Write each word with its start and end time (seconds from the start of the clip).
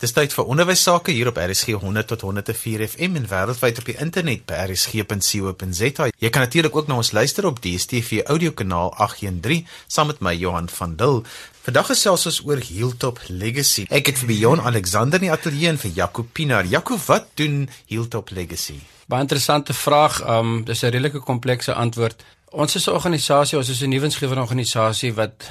Dis 0.00 0.14
tyd 0.16 0.32
vir 0.32 0.46
onderwys 0.48 0.80
sake 0.80 1.12
hier 1.12 1.28
op 1.28 1.36
RSG 1.36 1.74
100 1.76 2.06
tot 2.08 2.22
104 2.24 2.86
FM 2.86 3.18
en 3.18 3.26
wêreldwyd 3.28 3.82
op 3.82 3.88
die 3.90 3.96
internet 4.00 4.46
by 4.48 4.62
rsg.co.za. 4.70 6.06
Jy 6.24 6.30
kan 6.32 6.46
natuurlik 6.46 6.78
ook 6.78 6.88
na 6.88 6.96
ons 7.02 7.10
luister 7.12 7.44
op 7.44 7.60
DStv 7.60 8.22
audiokanaal 8.32 8.94
813 8.96 9.68
saam 9.92 10.08
met 10.08 10.24
my 10.24 10.32
Johan 10.40 10.72
van 10.72 10.96
Dil. 10.96 11.20
Vandag 11.68 11.92
gesels 11.92 12.24
ons 12.32 12.40
oor 12.48 12.64
Hilltop 12.64 13.20
Legacy. 13.28 13.84
Ek 13.92 14.08
het 14.08 14.24
vir 14.24 14.34
Jon 14.38 14.64
Alexander 14.72 15.20
in 15.20 15.28
die 15.28 15.34
ateljee 15.36 15.74
en 15.74 15.82
vir 15.84 15.92
Jaco 16.00 16.24
Pinaar. 16.24 16.64
Jaco, 16.64 16.96
wat 17.04 17.28
doen 17.36 17.66
Hilltop 17.92 18.32
Legacy? 18.32 18.80
Baie 19.04 19.28
interessante 19.28 19.76
vraag. 19.76 20.24
Um 20.24 20.64
dis 20.64 20.80
'n 20.80 20.96
redelike 20.96 21.20
komplekse 21.20 21.74
antwoord. 21.74 22.24
Ons 22.56 22.74
is 22.74 22.88
'n 22.88 22.96
organisasie, 22.96 23.58
ons 23.58 23.68
is 23.68 23.82
'n 23.84 23.92
nuwensgewende 23.92 24.40
organisasie 24.40 25.12
wat 25.12 25.44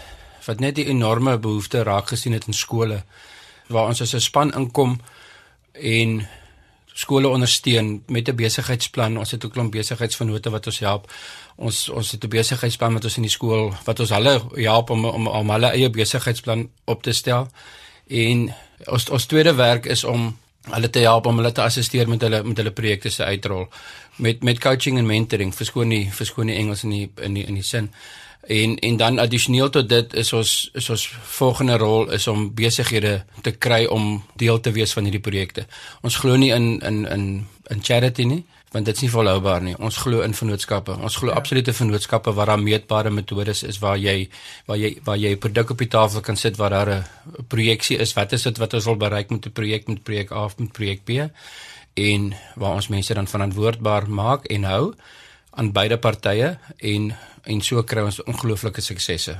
wat 0.45 0.59
net 0.59 0.75
die 0.75 0.89
enorme 0.89 1.37
behoefte 1.37 1.83
raak 1.83 2.07
gesien 2.07 2.33
het 2.33 2.47
in 2.47 2.53
skole 2.53 3.03
waar 3.69 3.87
ons 3.87 4.01
as 4.01 4.13
'n 4.13 4.19
span 4.19 4.53
inkom 4.53 4.99
en 5.73 6.27
skole 6.93 7.27
ondersteun 7.27 8.03
met 8.07 8.27
'n 8.27 8.35
besigheidsplan. 8.35 9.17
Ons 9.17 9.31
het 9.31 9.43
'n 9.43 9.49
klomp 9.49 9.71
besigheidsvennote 9.71 10.49
wat 10.49 10.65
ons 10.65 10.79
help. 10.79 11.11
Ons 11.55 11.89
ons 11.89 12.11
het 12.11 12.23
'n 12.23 12.27
besigheidsplan 12.27 12.93
met 12.93 13.03
ons 13.03 13.15
in 13.15 13.21
die 13.21 13.31
skool 13.31 13.73
wat 13.85 13.99
ons 13.99 14.09
hulle 14.09 14.41
help 14.53 14.89
om 14.89 15.05
om 15.05 15.27
om 15.27 15.49
hulle 15.49 15.71
eie 15.71 15.89
besigheidsplan 15.89 16.69
op 16.85 17.03
te 17.03 17.11
stel. 17.11 17.47
En 18.07 18.53
ons 18.85 19.09
ons 19.09 19.25
tweede 19.25 19.53
werk 19.53 19.85
is 19.85 20.03
om 20.03 20.37
hulle 20.61 20.89
te 20.89 20.99
help 20.99 21.25
om 21.25 21.37
hulle 21.37 21.51
te 21.51 21.61
assisteer 21.61 22.09
met 22.09 22.21
hulle 22.21 22.43
met 22.43 22.57
hulle 22.57 22.71
projekte 22.71 23.09
se 23.09 23.23
uitrol 23.23 23.67
met 24.15 24.43
met 24.43 24.59
coaching 24.59 24.97
en 24.97 25.05
mentoring. 25.05 25.55
Verskoon 25.55 25.87
nie 25.87 26.11
verskoon 26.11 26.45
nie 26.45 26.55
Engels 26.55 26.83
in 26.83 26.89
die 26.89 27.11
in 27.15 27.33
die 27.33 27.45
in 27.45 27.53
die 27.53 27.63
sin 27.63 27.91
en 28.47 28.77
en 28.79 28.97
dan 28.97 29.19
addisioneel 29.19 29.69
tot 29.69 29.89
dit 29.89 30.13
is 30.13 30.33
ons 30.33 30.51
is 30.73 30.89
ons 30.89 31.07
volgende 31.37 31.77
rol 31.77 32.11
is 32.15 32.27
om 32.27 32.47
besighede 32.55 33.23
te 33.41 33.51
kry 33.51 33.85
om 33.85 34.23
deel 34.35 34.59
te 34.59 34.71
wees 34.71 34.93
van 34.93 35.03
hierdie 35.03 35.23
projekte. 35.23 35.65
Ons 36.01 36.17
glo 36.21 36.35
nie 36.35 36.51
in 36.55 36.79
in 36.79 37.05
in 37.05 37.25
in 37.69 37.83
charity 37.83 38.23
nie, 38.23 38.43
want 38.71 38.85
dit 38.85 38.95
is 38.95 39.01
nie 39.01 39.11
volhoubaar 39.11 39.61
nie. 39.61 39.75
Ons 39.77 39.97
glo 39.97 40.21
in 40.25 40.33
vennootskappe. 40.33 40.95
Ons 40.97 41.19
glo 41.21 41.29
ja. 41.29 41.37
absolute 41.37 41.73
vennootskappe 41.73 42.33
waar 42.33 42.53
daar 42.53 42.63
meetbare 42.63 43.09
metodes 43.09 43.63
is 43.63 43.79
waar 43.83 43.97
jy 43.97 44.29
waar 44.65 44.77
jy 44.77 44.95
waar 45.03 45.17
jy 45.17 45.33
'n 45.35 45.39
produk 45.39 45.69
op 45.69 45.77
die 45.77 45.87
tafel 45.87 46.21
kan 46.21 46.35
sit 46.35 46.57
waar 46.57 46.69
daar 46.69 46.89
'n 46.89 47.45
projeksie 47.47 47.97
is. 47.97 48.13
Wat 48.13 48.31
is 48.31 48.43
dit 48.43 48.57
wat 48.57 48.73
ons 48.73 48.85
wil 48.85 48.95
bereik 48.95 49.29
met 49.29 49.45
'n 49.45 49.51
projek 49.51 49.87
met 49.87 50.03
projek 50.03 50.31
A 50.31 50.43
of 50.45 50.57
met 50.57 50.71
projek 50.71 51.03
B? 51.03 51.29
En 51.93 52.33
waar 52.55 52.73
ons 52.73 52.87
mense 52.87 53.13
dan 53.13 53.27
verantwoordbaar 53.27 54.09
maak 54.09 54.45
en 54.45 54.63
hou 54.63 54.93
aan 55.51 55.71
beide 55.71 55.97
partye 55.97 56.57
en 56.77 57.11
en 57.49 57.61
so 57.65 57.81
kry 57.87 58.03
ons 58.05 58.19
ongelooflike 58.23 58.81
suksesse. 58.83 59.33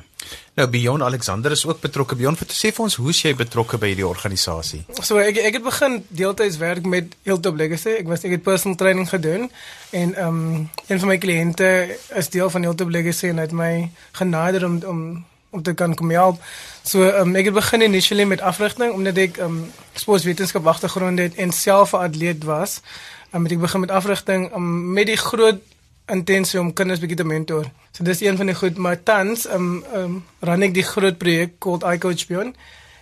Nou 0.58 0.66
Beyond 0.72 1.04
Alexander 1.04 1.52
is 1.52 1.66
ook 1.66 1.82
betrokke. 1.84 2.16
Beyond, 2.16 2.40
wat 2.42 2.54
sê 2.56 2.72
vir 2.74 2.86
ons 2.86 2.96
hoe 3.00 3.14
jy 3.14 3.34
betrokke 3.38 3.78
by 3.82 3.92
hierdie 3.92 4.08
organisasie? 4.08 4.82
So 5.02 5.20
ek 5.22 5.38
ek 5.44 5.60
het 5.60 5.66
begin 5.66 6.00
deeltyds 6.08 6.60
werk 6.62 6.88
met 6.90 7.16
Hilltop 7.28 7.60
Legacy. 7.60 7.98
Ek 8.02 8.10
was 8.10 8.26
ek 8.28 8.38
het 8.38 8.46
personal 8.46 8.78
training 8.80 9.10
gedoen 9.10 9.50
en 9.92 10.16
ehm 10.16 10.28
um, 10.28 10.70
een 10.88 11.00
van 11.00 11.14
my 11.14 11.18
kliënte 11.18 11.70
is 12.22 12.32
deel 12.34 12.50
van 12.50 12.68
Hilltop 12.68 12.90
Legacy 12.90 13.30
en 13.34 13.44
het 13.44 13.56
my 13.56 13.92
genader 14.22 14.66
om 14.66 14.80
om 14.84 15.04
om 15.52 15.64
te 15.66 15.74
kan 15.74 15.96
kom 15.96 16.12
help. 16.14 16.42
So 16.84 17.06
um, 17.06 17.36
ek 17.36 17.50
het 17.50 17.58
begin 17.58 17.82
initially 17.82 18.26
met 18.26 18.42
afrigting 18.42 18.94
omdat 18.94 19.18
ek 19.18 19.38
ehm 19.38 19.64
um, 19.64 19.72
sportwetenskap 19.94 20.68
agtergrond 20.68 21.20
het 21.20 21.36
en 21.36 21.52
self 21.52 21.94
'n 21.94 22.06
atleet 22.10 22.44
was. 22.44 22.82
Um, 23.34 23.46
ek 23.46 23.60
begin 23.60 23.80
met 23.80 23.92
afrigting 23.92 24.50
um, 24.56 24.94
met 24.94 25.06
die 25.06 25.18
groot 25.18 25.62
intensie 26.10 26.60
om 26.60 26.74
kinders 26.74 27.00
bietjie 27.00 27.18
te 27.18 27.28
mentor. 27.28 27.70
So 27.92 28.04
dis 28.04 28.22
een 28.22 28.38
van 28.38 28.52
die 28.52 28.56
goed, 28.56 28.78
maar 28.78 29.04
tans 29.04 29.48
um 29.50 29.84
um 29.96 30.24
ran 30.40 30.62
ek 30.62 30.74
die 30.74 30.86
groot 30.86 31.18
projek 31.18 31.60
called 31.60 31.84
I 31.84 31.98
Coach 31.98 32.28
Beyond 32.28 32.56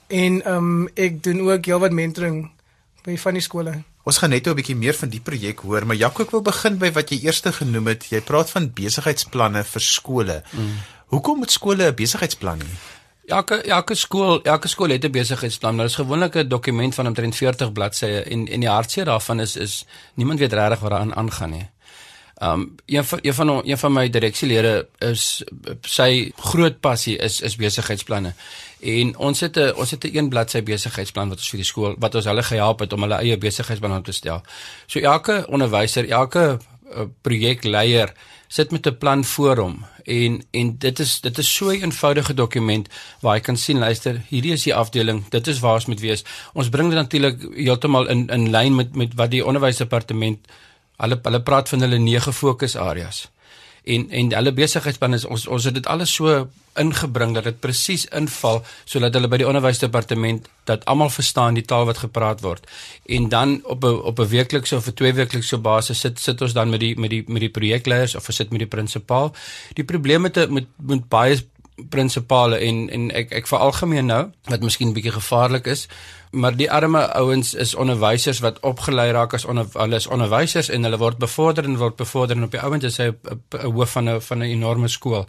en 0.08 0.42
um 0.48 0.90
ek 0.96 1.24
doen 1.24 1.42
ook 1.50 1.66
heelwat 1.66 1.92
mentoring 1.92 2.50
by 3.06 3.18
van 3.18 3.40
die 3.40 3.44
skole. 3.46 3.78
Ons 4.08 4.20
gaan 4.24 4.30
net 4.30 4.48
'n 4.48 4.56
bietjie 4.56 4.76
meer 4.76 4.96
van 4.96 5.10
die 5.10 5.20
projek 5.20 5.60
hoor, 5.60 5.86
maar 5.86 5.96
Jaco 5.96 6.24
ek 6.24 6.32
wil 6.32 6.42
begin 6.42 6.78
by 6.78 6.92
wat 6.92 7.10
jy 7.12 7.26
eers 7.26 7.42
genoem 7.42 7.88
het. 7.88 8.08
Jy 8.10 8.22
praat 8.22 8.50
van 8.50 8.72
besigheidsplanne 8.74 9.64
vir 9.64 9.82
skole. 9.82 10.44
Mm. 10.52 10.78
Hoekom 11.08 11.38
moet 11.38 11.52
skole 11.52 11.92
'n 11.92 11.96
besigheidsplan 11.96 12.60
hê? 12.60 12.72
Elke 13.28 13.62
elke 13.62 13.96
skool, 13.96 14.42
elke 14.44 14.68
skool 14.68 14.90
het 14.90 15.04
'n 15.04 15.12
besigheidsplan. 15.12 15.78
Dit 15.78 15.86
is 15.86 15.96
gewoonlik 15.96 16.36
'n 16.36 16.48
dokument 16.48 16.96
van 16.96 17.08
omtrent 17.08 17.36
40 17.36 17.72
bladsye 17.72 18.24
en 18.24 18.48
en 18.48 18.60
die 18.60 18.70
hartseer 18.70 19.06
daarvan 19.06 19.40
is 19.40 19.56
is 19.56 19.86
niemand 20.14 20.40
weet 20.40 20.54
regtig 20.54 20.80
wat 20.80 20.92
daaraan 20.92 21.16
aangaan 21.16 21.50
nie. 21.50 21.70
Um 22.42 22.76
een 22.86 23.04
van 23.04 23.20
een 23.22 23.34
van 23.34 23.62
een 23.66 23.78
van 23.78 23.94
my 23.94 24.10
direksielede 24.10 24.88
is 25.00 25.44
sy 25.82 26.32
groot 26.38 26.80
passie 26.80 27.18
is 27.18 27.42
is 27.42 27.56
besigheidsplanne. 27.56 28.34
En 28.80 29.18
ons 29.18 29.40
het 29.40 29.58
'n 29.58 29.74
ons 29.76 29.92
het 29.92 30.04
'n 30.04 30.18
een 30.18 30.30
bladsy 30.30 30.64
besigheidsplan 30.64 31.30
wat 31.30 31.38
ons 31.38 31.50
vir 31.50 31.58
die 31.58 31.66
skool 31.66 31.96
wat 31.98 32.16
ons 32.16 32.26
hulle 32.26 32.44
gehelp 32.44 32.80
het 32.80 32.94
om 32.94 33.02
hulle 33.02 33.16
eie 33.16 33.38
besigheidsplan 33.38 33.98
op 33.98 34.06
te 34.06 34.12
stel. 34.12 34.42
So 34.86 35.00
elke 35.00 35.46
onderwyser, 35.50 36.10
elke 36.10 36.60
uh, 36.96 37.02
projekleier 37.22 38.14
sit 38.48 38.72
met 38.72 38.86
'n 38.88 38.98
plan 38.98 39.26
voor 39.26 39.58
hom 39.58 39.86
en 40.04 40.44
en 40.52 40.78
dit 40.78 41.00
is 41.00 41.22
dit 41.22 41.38
is 41.38 41.56
so 41.56 41.70
'n 41.70 41.82
eenvoudige 41.82 42.34
dokument 42.34 42.88
waar 43.20 43.36
jy 43.36 43.42
kan 43.42 43.58
sien 43.58 43.78
luister 43.78 44.22
hierdie 44.28 44.52
is 44.52 44.64
die 44.64 44.76
afdeling 44.76 45.30
dit 45.30 45.48
is 45.48 45.60
waar 45.60 45.74
ons 45.74 45.86
moet 45.86 46.00
wees 46.00 46.24
ons 46.54 46.70
bring 46.70 46.90
dit 46.90 46.98
natuurlik 46.98 47.48
heeltemal 47.56 48.08
in 48.08 48.28
in 48.28 48.50
lyn 48.50 48.76
met 48.76 48.96
met 48.96 49.14
wat 49.14 49.32
die 49.32 49.46
onderwysdepartement 49.46 50.48
Hulle 50.98 51.20
hulle 51.24 51.42
praat 51.42 51.70
van 51.70 51.86
hulle 51.86 52.00
nege 52.02 52.34
fokusareas. 52.34 53.28
En 53.88 54.10
en 54.10 54.32
hulle 54.34 54.54
besigheidsplan 54.54 55.14
is 55.14 55.26
ons 55.26 55.48
ons 55.48 55.68
het 55.70 55.74
dit 55.74 55.86
alles 55.88 56.14
so 56.14 56.48
ingebring 56.78 57.34
dat 57.36 57.48
dit 57.48 57.60
presies 57.60 58.06
inval 58.20 58.60
sodat 58.86 59.16
hulle 59.18 59.30
by 59.32 59.40
die 59.42 59.48
onderwysdepartement 59.48 60.50
dat 60.70 60.84
almal 60.92 61.10
verstaan 61.10 61.58
die 61.58 61.66
taal 61.66 61.88
wat 61.90 62.02
gepraat 62.04 62.44
word. 62.46 62.68
En 63.06 63.30
dan 63.30 63.60
op 63.64 63.84
'n 63.84 64.02
op 64.12 64.20
'n 64.20 64.28
weeklikse 64.28 64.76
of 64.76 64.88
'n 64.88 64.94
tweeweeklikse 64.94 65.58
basis 65.58 66.00
sit 66.00 66.20
sit 66.20 66.42
ons 66.42 66.54
dan 66.54 66.70
met 66.70 66.80
die 66.80 66.96
met 67.00 67.10
die 67.10 67.24
met 67.28 67.42
die 67.42 67.56
projekleiers 67.60 68.16
of 68.16 68.28
sit 68.30 68.50
met 68.50 68.60
die 68.60 68.74
prinsipaal. 68.76 69.34
Die 69.74 69.86
probleem 69.86 70.22
met 70.22 70.50
met 70.50 70.66
met 70.78 71.08
baie 71.10 71.38
prinsipale 71.90 72.58
en 72.58 72.90
en 72.90 73.12
ek 73.12 73.32
ek 73.32 73.48
veralgemeen 73.48 74.06
nou 74.06 74.24
wat 74.50 74.62
miskien 74.66 74.94
bietjie 74.94 75.12
gevaarlik 75.12 75.68
is 75.68 75.88
maar 76.32 76.56
die 76.56 76.72
arme 76.72 77.14
ouens 77.14 77.54
is 77.54 77.76
onderwysers 77.76 78.40
wat 78.40 78.60
opgelei 78.60 79.12
raak 79.12 79.34
as 79.34 79.46
onder, 79.46 79.68
hulle 79.74 79.96
is 79.96 80.08
onderwysers 80.08 80.70
en 80.70 80.84
hulle 80.84 80.98
word 80.98 81.18
bevorder 81.18 81.64
en 81.64 81.78
word 81.78 81.96
bevorder 81.96 82.36
en 82.36 82.44
op 82.44 82.52
die 82.52 82.62
ouens 82.62 82.84
is 82.84 82.98
hy 82.98 83.12
'n 83.12 83.72
hoof 83.72 83.92
van 83.92 84.10
'n 84.10 84.22
van 84.22 84.38
'n 84.38 84.52
enorme 84.52 84.88
skool. 84.88 85.28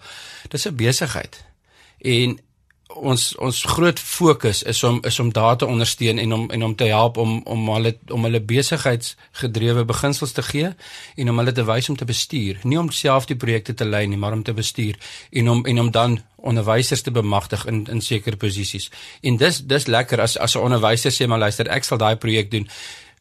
Dis 0.49 0.67
'n 0.67 0.77
besigheid. 0.77 1.45
En 1.99 2.39
ons 2.97 3.23
ons 3.37 3.59
groot 3.69 4.01
fokus 4.01 4.63
is 4.63 4.83
om 4.85 4.99
is 5.05 5.19
om 5.21 5.33
daar 5.33 5.57
te 5.57 5.67
ondersteun 5.67 6.19
en 6.19 6.33
om 6.33 6.51
en 6.51 6.63
om 6.65 6.75
te 6.75 6.85
help 6.85 7.17
om 7.17 7.41
om 7.45 7.69
hulle 7.69 7.93
om 8.09 8.25
hulle 8.25 8.41
besigheidsgedrewe 8.41 9.85
beginsels 9.85 10.33
te 10.33 10.43
gee 10.43 10.71
en 11.17 11.31
om 11.31 11.39
hulle 11.39 11.53
te 11.53 11.65
wys 11.65 11.89
om 11.89 11.97
te 11.97 12.05
bestuur, 12.05 12.61
nie 12.63 12.79
om 12.79 12.91
self 12.91 13.27
die 13.27 13.37
projekte 13.37 13.75
te 13.75 13.85
lei 13.85 14.07
nie, 14.07 14.17
maar 14.17 14.33
om 14.33 14.43
te 14.43 14.53
bestuur 14.53 14.97
en 15.31 15.49
om 15.49 15.65
en 15.67 15.81
om 15.81 15.91
dan 15.91 16.19
onderwysers 16.37 17.03
te 17.03 17.11
bemagtig 17.11 17.67
in 17.67 17.87
in 17.91 18.01
sekere 18.01 18.37
posisies. 18.37 18.91
En 19.21 19.37
dis 19.37 19.59
dis 19.59 19.87
lekker 19.87 20.21
as 20.21 20.39
as 20.39 20.57
'n 20.57 20.65
onderwyser 20.65 21.13
sê 21.13 21.27
maar 21.27 21.39
luister, 21.39 21.69
ek 21.69 21.85
sal 21.85 21.99
daai 21.99 22.17
projek 22.17 22.51
doen. 22.51 22.69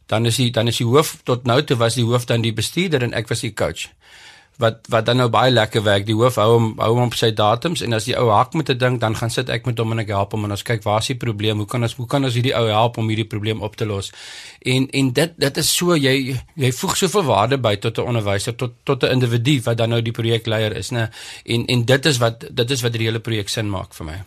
Dan 0.05 0.25
is 0.25 0.37
hy 0.37 0.49
dan 0.49 0.67
is 0.67 0.77
die 0.77 0.85
hoof 0.85 1.17
tot 1.23 1.43
nou 1.43 1.63
toe 1.63 1.77
was 1.77 1.95
die 1.95 2.05
hoof 2.05 2.25
dan 2.25 2.41
die 2.41 2.53
bestuurder 2.53 3.03
en 3.03 3.13
ek 3.13 3.27
was 3.27 3.39
die 3.39 3.53
coach 3.53 3.89
wat 4.57 4.87
wat 4.89 5.05
dan 5.05 5.19
nou 5.21 5.27
baie 5.29 5.51
lekker 5.51 5.83
werk. 5.85 6.05
Die 6.07 6.15
hoof 6.17 6.39
hou 6.41 6.47
hom 6.55 6.67
hou 6.81 6.89
hom 6.95 7.11
op 7.11 7.17
sy 7.17 7.29
datums 7.37 7.83
en 7.85 7.93
as 7.93 8.07
die 8.09 8.15
ou 8.17 8.29
hak 8.33 8.55
met 8.57 8.69
'n 8.69 8.77
ding, 8.77 8.99
dan 8.99 9.15
gaan 9.15 9.29
sit 9.29 9.49
ek 9.49 9.65
met 9.65 9.77
hom 9.77 9.91
en 9.91 9.99
ek 9.99 10.07
help 10.07 10.31
hom 10.31 10.45
en 10.45 10.51
ons 10.51 10.63
kyk 10.63 10.83
waar 10.83 10.99
is 10.99 11.07
die 11.07 11.15
probleem? 11.15 11.57
Hoe 11.57 11.67
kan 11.67 11.83
ons 11.83 11.95
hoe 11.95 12.07
kan 12.07 12.23
ons 12.23 12.33
hierdie 12.33 12.55
ou 12.55 12.67
help 12.67 12.97
om 12.97 13.07
hierdie 13.07 13.27
probleem 13.27 13.61
op 13.61 13.75
te 13.75 13.85
los? 13.85 14.11
En 14.61 14.89
en 14.89 15.13
dit 15.13 15.31
dit 15.37 15.57
is 15.57 15.75
so 15.75 15.95
jy 15.95 16.39
jy 16.55 16.71
voeg 16.71 16.97
soveel 16.97 17.23
waarde 17.23 17.57
by 17.57 17.75
tot 17.75 17.97
'n 17.97 18.07
onderwyser 18.07 18.55
tot 18.55 18.73
tot 18.83 19.03
'n 19.03 19.11
individu 19.11 19.61
wat 19.63 19.77
dan 19.77 19.89
nou 19.89 20.01
die 20.01 20.11
projekleier 20.11 20.75
is, 20.75 20.89
né? 20.89 21.09
En 21.45 21.65
en 21.65 21.85
dit 21.85 22.05
is 22.05 22.17
wat 22.17 22.45
dit 22.51 22.71
is 22.71 22.81
wat 22.81 22.91
die 22.93 23.05
hele 23.05 23.19
projek 23.19 23.49
sin 23.49 23.69
maak 23.69 23.93
vir 23.93 24.05
my. 24.05 24.23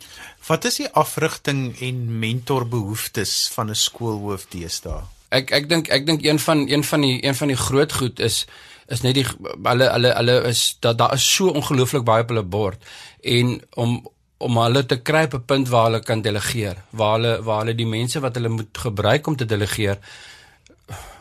Wat 0.47 0.65
is 0.65 0.77
die 0.77 0.89
afrigting 0.93 1.81
en 1.81 2.19
mentorbehoeftes 2.19 3.51
van 3.53 3.71
'n 3.71 3.75
skoolhoof 3.75 4.47
deesdae? 4.49 5.03
Ek 5.31 5.51
ek 5.51 5.69
dink 5.69 5.89
ek 5.89 6.07
dink 6.07 6.25
een 6.25 6.39
van 6.39 6.69
een 6.69 6.85
van 6.85 7.01
die 7.01 7.25
een 7.25 7.35
van 7.35 7.49
die 7.49 7.57
groot 7.57 7.93
goed 7.93 8.21
is 8.21 8.47
is 8.91 9.03
net 9.07 9.15
die 9.15 9.27
hulle 9.27 9.91
hulle 9.95 10.15
hulle 10.19 10.39
is 10.51 10.77
dat 10.81 10.99
daar 10.99 11.15
is 11.15 11.27
so 11.35 11.53
ongelooflik 11.61 12.05
baie 12.05 12.23
op 12.23 12.33
hulle 12.35 12.43
bord 12.43 12.91
en 13.37 13.61
om 13.85 14.01
om 14.41 14.57
hulle 14.57 14.83
te 14.89 14.97
kry 15.05 15.27
op 15.29 15.35
'n 15.35 15.45
punt 15.45 15.69
waar 15.69 15.85
hulle 15.85 16.01
kan 16.01 16.23
delegeer, 16.23 16.77
waar 16.91 17.15
hulle 17.17 17.43
waar 17.43 17.59
hulle 17.63 17.75
die 17.75 17.87
mense 17.87 18.21
wat 18.21 18.35
hulle 18.35 18.49
moet 18.49 18.79
gebruik 18.79 19.27
om 19.27 19.37
te 19.37 19.45
delegeer 19.45 19.99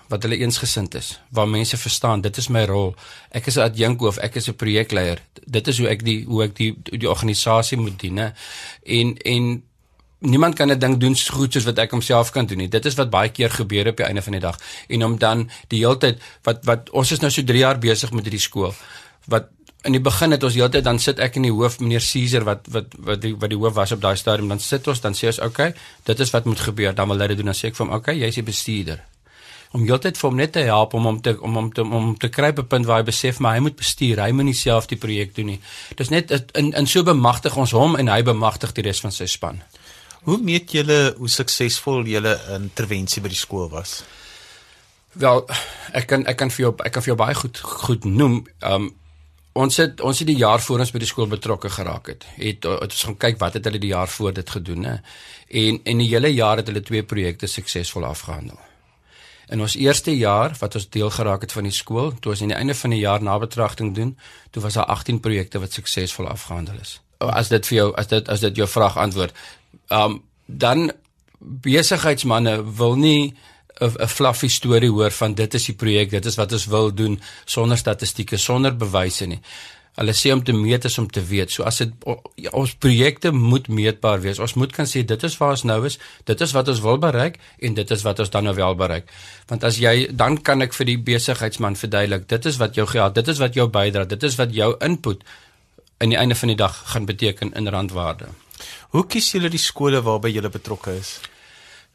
wat 0.10 0.24
hulle 0.24 0.38
eensgesind 0.38 0.96
is, 0.96 1.20
waar 1.30 1.48
mense 1.48 1.78
verstaan 1.78 2.22
dit 2.22 2.38
is 2.38 2.48
my 2.48 2.64
rol. 2.66 2.96
Ek 3.32 3.46
is 3.46 3.58
'n 3.58 3.68
adjunkhoof, 3.70 4.18
ek 4.18 4.36
is 4.36 4.50
'n 4.50 4.56
projekleier. 4.56 5.20
Dit 5.46 5.68
is 5.68 5.78
hoe 5.78 5.88
ek 5.88 6.04
die 6.04 6.26
hoe 6.26 6.44
ek 6.44 6.56
die 6.56 6.76
die 6.84 7.10
organisasie 7.10 7.78
moet 7.78 8.00
dien, 8.00 8.18
hè. 8.18 8.30
En 8.84 9.18
en 9.18 9.64
niemand 10.20 10.56
kan 10.56 10.72
'n 10.72 10.80
ding 10.80 10.98
doen 10.98 11.16
so 11.16 11.34
goed 11.34 11.54
soos 11.54 11.64
wat 11.64 11.78
ek 11.78 11.92
homself 11.92 12.32
kan 12.32 12.46
doen 12.46 12.58
nie. 12.58 12.68
Dit 12.68 12.86
is 12.86 12.96
wat 12.96 13.10
baie 13.10 13.30
keer 13.30 13.50
gebeur 13.50 13.88
op 13.88 13.98
die 13.98 14.06
einde 14.06 14.22
van 14.22 14.32
die 14.32 14.42
dag. 14.42 14.60
En 14.88 15.04
om 15.06 15.18
dan 15.18 15.50
die 15.68 15.80
hele 15.80 15.98
tyd 15.98 16.22
wat 16.44 16.66
wat 16.66 16.90
ons 16.90 17.12
is 17.12 17.20
nou 17.20 17.32
so 17.32 17.44
3 17.44 17.58
jaar 17.58 17.80
besig 17.80 18.12
met 18.12 18.24
hierdie 18.24 18.40
skool 18.40 18.74
wat 19.28 19.48
in 19.88 19.96
die 19.96 20.02
begin 20.04 20.36
het 20.36 20.44
ons 20.44 20.58
heeltyd 20.60 20.84
dan 20.84 21.00
sit 21.00 21.22
ek 21.24 21.38
in 21.40 21.46
die 21.48 21.54
hoof 21.56 21.78
meneer 21.80 22.04
Caesar 22.04 22.44
wat 22.48 22.68
wat 22.74 22.96
wat 23.10 23.22
die 23.24 23.32
wat 23.40 23.52
die 23.52 23.60
hoof 23.60 23.78
was 23.78 23.94
op 23.96 24.02
daai 24.04 24.18
stadium 24.20 24.52
dan 24.52 24.60
sit 24.60 24.88
ons 24.92 25.00
dan 25.00 25.16
sê 25.16 25.30
ons 25.32 25.40
okay 25.46 25.72
dit 26.10 26.26
is 26.26 26.34
wat 26.36 26.50
moet 26.50 26.60
gebeur 26.60 26.96
dan 26.96 27.08
wil 27.08 27.24
hy 27.24 27.30
dit 27.32 27.40
doen 27.40 27.52
dan 27.52 27.58
sê 27.58 27.70
ek 27.72 27.80
vir 27.80 27.86
hom 27.86 27.96
okay 27.96 28.18
jy's 28.20 28.42
die 28.42 28.44
bestuurder 28.50 29.00
om 29.78 29.86
heeltyd 29.88 30.20
vir 30.20 30.28
hom 30.28 30.40
net 30.42 30.52
te 30.58 30.66
help 30.68 30.98
om 31.00 31.08
hom 31.08 31.22
te 31.24 31.36
om 31.40 31.56
hom 31.62 31.72
te 31.72 31.86
om 31.86 32.12
te 32.20 32.28
kry 32.28 32.52
op 32.52 32.60
'n 32.60 32.68
punt 32.68 32.90
waar 32.92 33.00
hy 33.00 33.08
besef 33.08 33.40
maar 33.40 33.56
hy 33.56 33.64
moet 33.70 33.80
bestuur 33.80 34.20
hy 34.20 34.32
moet 34.32 34.52
nie 34.52 34.58
self 34.58 34.88
die 34.92 35.00
projek 35.00 35.36
doen 35.36 35.54
nie 35.54 35.60
dis 35.96 36.10
net 36.10 36.32
in 36.56 36.74
in 36.74 36.88
so 36.88 37.04
bemagtig 37.04 37.56
ons 37.56 37.72
hom 37.72 37.96
en 37.96 38.08
hy 38.08 38.22
bemagtig 38.22 38.74
die 38.74 38.84
res 38.84 39.00
van 39.00 39.12
sy 39.12 39.26
span 39.26 39.64
hoe 40.28 40.38
meet 40.44 40.72
julle 40.72 41.00
hoe 41.18 41.30
suksesvol 41.30 42.08
julle 42.08 42.36
intervensie 42.56 43.24
by 43.24 43.32
die 43.32 43.44
skool 43.44 43.70
was 43.70 44.04
wel 45.14 45.46
ek 45.94 46.08
kan 46.08 46.26
ek 46.28 46.38
kan 46.38 46.54
vir 46.54 46.68
jou 46.68 46.74
ek 46.86 46.94
kan 46.94 47.06
vir 47.06 47.14
jou 47.14 47.20
baie 47.20 47.36
goed 47.36 47.60
goed 47.60 48.06
noem 48.06 48.42
um 48.74 48.92
ons 49.60 49.80
het 49.82 50.02
ons 50.06 50.22
het 50.22 50.30
die 50.30 50.38
jaar 50.40 50.62
voor 50.62 50.84
ons 50.84 50.94
by 50.94 51.02
die 51.02 51.10
skool 51.10 51.30
betrokke 51.30 51.70
geraak 51.74 52.12
het. 52.14 52.26
Het, 52.38 52.64
het 52.64 52.96
ons 52.96 53.06
gaan 53.10 53.18
kyk 53.26 53.40
wat 53.42 53.58
het 53.58 53.68
hulle 53.68 53.82
die 53.82 53.94
jaar 53.94 54.08
voor 54.08 54.34
dit 54.34 54.56
gedoen 54.56 54.88
hè. 54.88 54.96
En 55.62 55.80
en 55.84 56.04
die 56.04 56.10
hele 56.14 56.34
jaar 56.34 56.62
het 56.62 56.70
hulle 56.70 56.84
twee 56.86 57.04
projekte 57.04 57.48
suksesvol 57.48 58.06
afgehandel. 58.06 58.60
In 59.50 59.62
ons 59.66 59.76
eerste 59.76 60.14
jaar 60.14 60.54
wat 60.60 60.76
ons 60.78 60.90
deel 60.94 61.10
geraak 61.10 61.42
het 61.42 61.52
van 61.52 61.66
die 61.66 61.74
skool, 61.74 62.12
toe 62.22 62.32
ons 62.36 62.42
aan 62.46 62.54
die 62.54 62.58
einde 62.58 62.76
van 62.78 62.94
die 62.94 63.02
jaar 63.02 63.24
nabetragting 63.24 63.96
doen, 63.96 64.18
toe 64.52 64.62
was 64.62 64.78
daar 64.78 64.92
18 64.94 65.20
projekte 65.20 65.60
wat 65.60 65.74
suksesvol 65.74 66.30
afgehandel 66.30 66.78
is. 66.82 67.00
As 67.18 67.50
dit 67.50 67.66
vir 67.66 67.76
jou 67.76 67.88
as 67.98 68.08
dit 68.08 68.30
as 68.30 68.46
dit 68.46 68.62
jou 68.62 68.68
vraag 68.68 68.98
antwoord. 68.98 69.34
Um 69.90 70.22
dan 70.46 70.92
besigheidsmande 71.40 72.64
wil 72.76 72.96
nie 72.96 73.34
'n 73.80 74.08
fluffy 74.08 74.48
storie 74.48 74.92
hoor 74.92 75.12
van 75.12 75.34
dit 75.34 75.54
is 75.54 75.66
die 75.66 75.76
projek, 75.76 76.10
dit 76.10 76.26
is 76.26 76.36
wat 76.36 76.52
ons 76.52 76.66
wil 76.66 76.94
doen 76.94 77.20
sonder 77.46 77.78
statistieke, 77.78 78.38
sonder 78.38 78.76
bewyse 78.76 79.26
nie. 79.26 79.40
Hulle 80.00 80.14
sê 80.14 80.32
om 80.32 80.44
te 80.44 80.54
meet 80.54 80.86
is 80.86 80.98
om 80.98 81.08
te 81.12 81.24
weet. 81.26 81.52
So 81.52 81.64
as 81.64 81.78
dit 81.78 81.94
ja, 82.36 82.50
ons 82.56 82.76
projekte 82.76 83.32
moet 83.32 83.68
meetbaar 83.68 84.22
wees. 84.22 84.40
Ons 84.40 84.54
moet 84.54 84.72
kan 84.72 84.88
sê 84.88 85.04
dit 85.06 85.24
is 85.24 85.38
waar 85.38 85.56
ons 85.58 85.64
nou 85.64 85.86
is, 85.86 85.98
dit 86.24 86.42
is 86.42 86.52
wat 86.56 86.68
ons 86.68 86.80
wil 86.80 86.98
bereik 86.98 87.40
en 87.60 87.74
dit 87.74 87.92
is 87.92 88.04
wat 88.08 88.20
ons 88.20 88.30
dan 88.30 88.44
nou 88.44 88.56
wel 88.56 88.76
bereik. 88.76 89.12
Want 89.48 89.64
as 89.64 89.80
jy 89.80 90.08
dan 90.12 90.38
kan 90.42 90.62
ek 90.62 90.74
vir 90.74 90.86
die 90.86 90.98
besigheidsman 90.98 91.76
verduidelik, 91.76 92.28
dit 92.28 92.46
is 92.46 92.58
wat 92.58 92.76
jou 92.76 92.88
geld, 92.88 93.16
dit 93.16 93.28
is 93.28 93.40
wat 93.44 93.54
jou 93.54 93.68
bydra, 93.68 94.06
dit 94.06 94.24
is 94.24 94.36
wat 94.40 94.54
jou 94.56 94.76
input 94.80 95.24
aan 96.00 96.10
die 96.16 96.20
einde 96.20 96.36
van 96.36 96.48
die 96.48 96.60
dag 96.60 96.84
gaan 96.94 97.06
beteken 97.06 97.52
in 97.54 97.68
randwaarde. 97.68 98.32
Hoe 98.90 99.06
kies 99.08 99.32
julle 99.32 99.50
die 99.50 99.62
skole 99.62 100.02
waarby 100.02 100.32
julle 100.34 100.50
betrokke 100.50 100.96
is? 100.98 101.20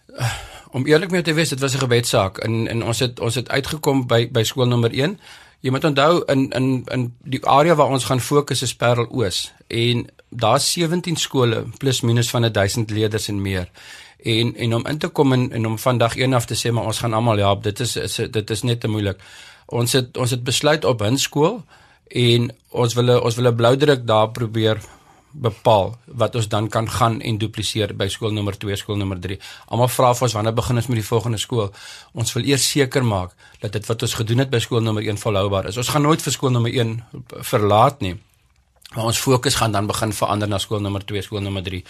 Uh, 0.08 0.31
om 0.75 0.87
eerlik 0.87 1.11
mee 1.11 1.22
te 1.22 1.32
wees, 1.32 1.49
dit 1.49 1.61
was 1.61 1.75
'n 1.75 1.87
gebedsaak 1.87 2.38
en 2.38 2.66
en 2.69 2.84
ons 2.84 2.99
het 2.99 3.20
ons 3.20 3.34
het 3.34 3.49
uitgekom 3.49 4.06
by 4.06 4.28
by 4.31 4.43
skool 4.43 4.66
nommer 4.66 4.93
1. 4.93 5.19
Jy 5.61 5.70
moet 5.70 5.84
onthou 5.84 6.25
in 6.26 6.50
in 6.50 6.84
in 6.93 7.14
die 7.25 7.46
area 7.46 7.75
waar 7.75 7.88
ons 7.88 8.05
gaan 8.05 8.20
fokus 8.20 8.62
is 8.62 8.75
Parel 8.75 9.06
Oos 9.11 9.52
en 9.66 10.06
daar's 10.28 10.72
17 10.72 11.16
skole 11.16 11.64
plus 11.78 12.00
minus 12.00 12.31
van 12.31 12.52
1000 12.52 12.90
leerders 12.90 13.28
en 13.28 13.43
meer. 13.43 13.70
En 14.22 14.56
en 14.56 14.75
om 14.75 14.87
in 14.87 14.99
te 14.99 15.08
kom 15.08 15.32
en, 15.32 15.52
en 15.52 15.66
om 15.66 15.78
vandag 15.78 16.16
een 16.16 16.34
af 16.34 16.44
te 16.44 16.55
sê 16.55 16.72
maar 16.72 16.84
ons 16.84 16.99
gaan 16.99 17.14
almal 17.14 17.37
help, 17.37 17.62
dit 17.62 17.81
is, 17.81 17.96
is 17.96 18.14
dit 18.31 18.50
is 18.50 18.62
net 18.62 18.81
te 18.81 18.88
moeilik. 18.88 19.20
Ons 19.66 19.93
het 19.93 20.16
ons 20.16 20.31
het 20.31 20.44
besluit 20.44 20.84
op 20.84 21.02
'n 21.02 21.16
skool 21.16 21.64
en 22.08 22.50
ons 22.70 22.94
wil 22.94 23.20
ons 23.20 23.34
wil 23.34 23.50
'n 23.50 23.56
blou 23.56 23.76
druk 23.76 24.06
daar 24.06 24.31
probeer 24.31 24.78
bepaal 25.35 25.95
wat 26.07 26.37
ons 26.39 26.49
dan 26.49 26.69
kan 26.71 26.89
gaan 26.91 27.21
en 27.21 27.39
dupliseer 27.39 27.95
by 27.99 28.07
skool 28.09 28.35
nommer 28.35 28.57
2, 28.59 28.77
skool 28.79 28.99
nommer 29.01 29.21
3. 29.21 29.39
Almal 29.75 29.91
vra 29.91 30.13
vir 30.15 30.29
ons 30.29 30.37
wanneer 30.39 30.55
begin 30.55 30.81
ons 30.81 30.91
met 30.91 31.01
die 31.01 31.07
volgende 31.07 31.41
skool? 31.43 31.73
Ons 32.15 32.35
wil 32.37 32.47
eers 32.49 32.67
seker 32.71 33.05
maak 33.05 33.35
dat 33.61 33.75
dit 33.75 33.89
wat 33.91 34.07
ons 34.07 34.15
gedoen 34.21 34.45
het 34.45 34.53
by 34.53 34.63
skool 34.63 34.85
nommer 34.85 35.03
1 35.03 35.19
volhoubaar 35.19 35.71
is. 35.71 35.81
Ons 35.81 35.91
gaan 35.95 36.07
nooit 36.07 36.23
vir 36.23 36.37
skool 36.37 36.55
nommer 36.55 36.73
1 36.73 36.95
verlaat 37.51 38.01
nie. 38.01 38.15
Maar 38.95 39.11
ons 39.11 39.19
fokus 39.19 39.59
gaan 39.59 39.73
dan 39.75 39.91
begin 39.91 40.13
verander 40.15 40.49
na 40.49 40.61
skool 40.63 40.81
nommer 40.81 41.03
2, 41.03 41.27
skool 41.27 41.43
nommer 41.43 41.67
3 41.67 41.83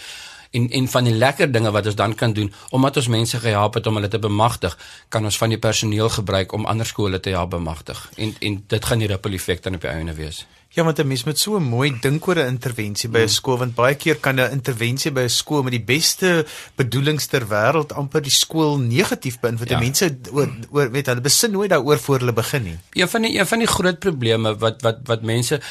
en 0.57 0.69
en 0.79 0.87
van 0.87 1.07
die 1.09 1.15
lekker 1.15 1.51
dinge 1.51 1.71
wat 1.75 1.85
ons 1.91 1.95
dan 1.95 2.15
kan 2.15 2.33
doen 2.33 2.51
omdat 2.69 2.97
ons 3.01 3.07
mense 3.07 3.39
gehelp 3.39 3.79
het 3.79 3.87
om 3.87 3.99
hulle 3.99 4.11
te 4.11 4.19
bemagtig, 4.19 4.77
kan 5.09 5.23
ons 5.23 5.37
van 5.37 5.53
die 5.53 5.61
personeel 5.61 6.09
gebruik 6.09 6.53
om 6.53 6.65
ander 6.65 6.85
skole 6.85 7.19
te 7.19 7.35
help 7.35 7.55
bemagtig. 7.57 8.09
En 8.15 8.35
en 8.39 8.63
dit 8.67 8.85
gaan 8.85 9.03
die 9.03 9.07
ripple 9.11 9.39
effek 9.39 9.63
dan 9.63 9.75
op 9.75 9.81
die 9.81 9.91
einde 9.91 10.13
wees. 10.13 10.45
Ja, 10.75 10.83
want 10.83 10.99
'n 10.99 11.07
mens 11.07 11.23
moet 11.23 11.39
so 11.39 11.59
mooi 11.59 11.97
dink 12.01 12.27
oor 12.27 12.35
'n 12.35 12.47
intervensie 12.47 13.09
by 13.09 13.19
'n 13.19 13.21
mm. 13.21 13.27
skool 13.27 13.57
want 13.57 13.75
baie 13.75 13.95
keer 13.95 14.15
kan 14.15 14.35
'n 14.35 14.51
intervensie 14.51 15.11
by 15.11 15.21
'n 15.21 15.29
skool 15.29 15.63
met 15.63 15.71
die 15.71 15.83
beste 15.83 16.45
bedoelings 16.75 17.25
ter 17.25 17.47
wêreld 17.47 17.93
amper 17.93 18.21
die 18.21 18.31
skool 18.31 18.77
negatief 18.77 19.39
beïnvloed. 19.39 19.69
Ja. 19.69 19.79
Mense 19.79 20.17
oor 20.31 20.49
oor 20.71 20.91
weet 20.91 21.05
hulle 21.05 21.21
besin 21.21 21.51
nooit 21.51 21.69
daaroor 21.69 21.97
voor 21.97 22.19
hulle 22.19 22.33
begin 22.33 22.63
nie. 22.63 22.77
Een 22.91 23.07
van 23.07 23.21
die 23.21 23.39
een 23.39 23.47
van 23.47 23.59
die 23.59 23.67
groot 23.67 23.99
probleme 23.99 24.57
wat 24.57 24.81
wat 24.81 24.97
wat 25.05 25.21
mense 25.21 25.61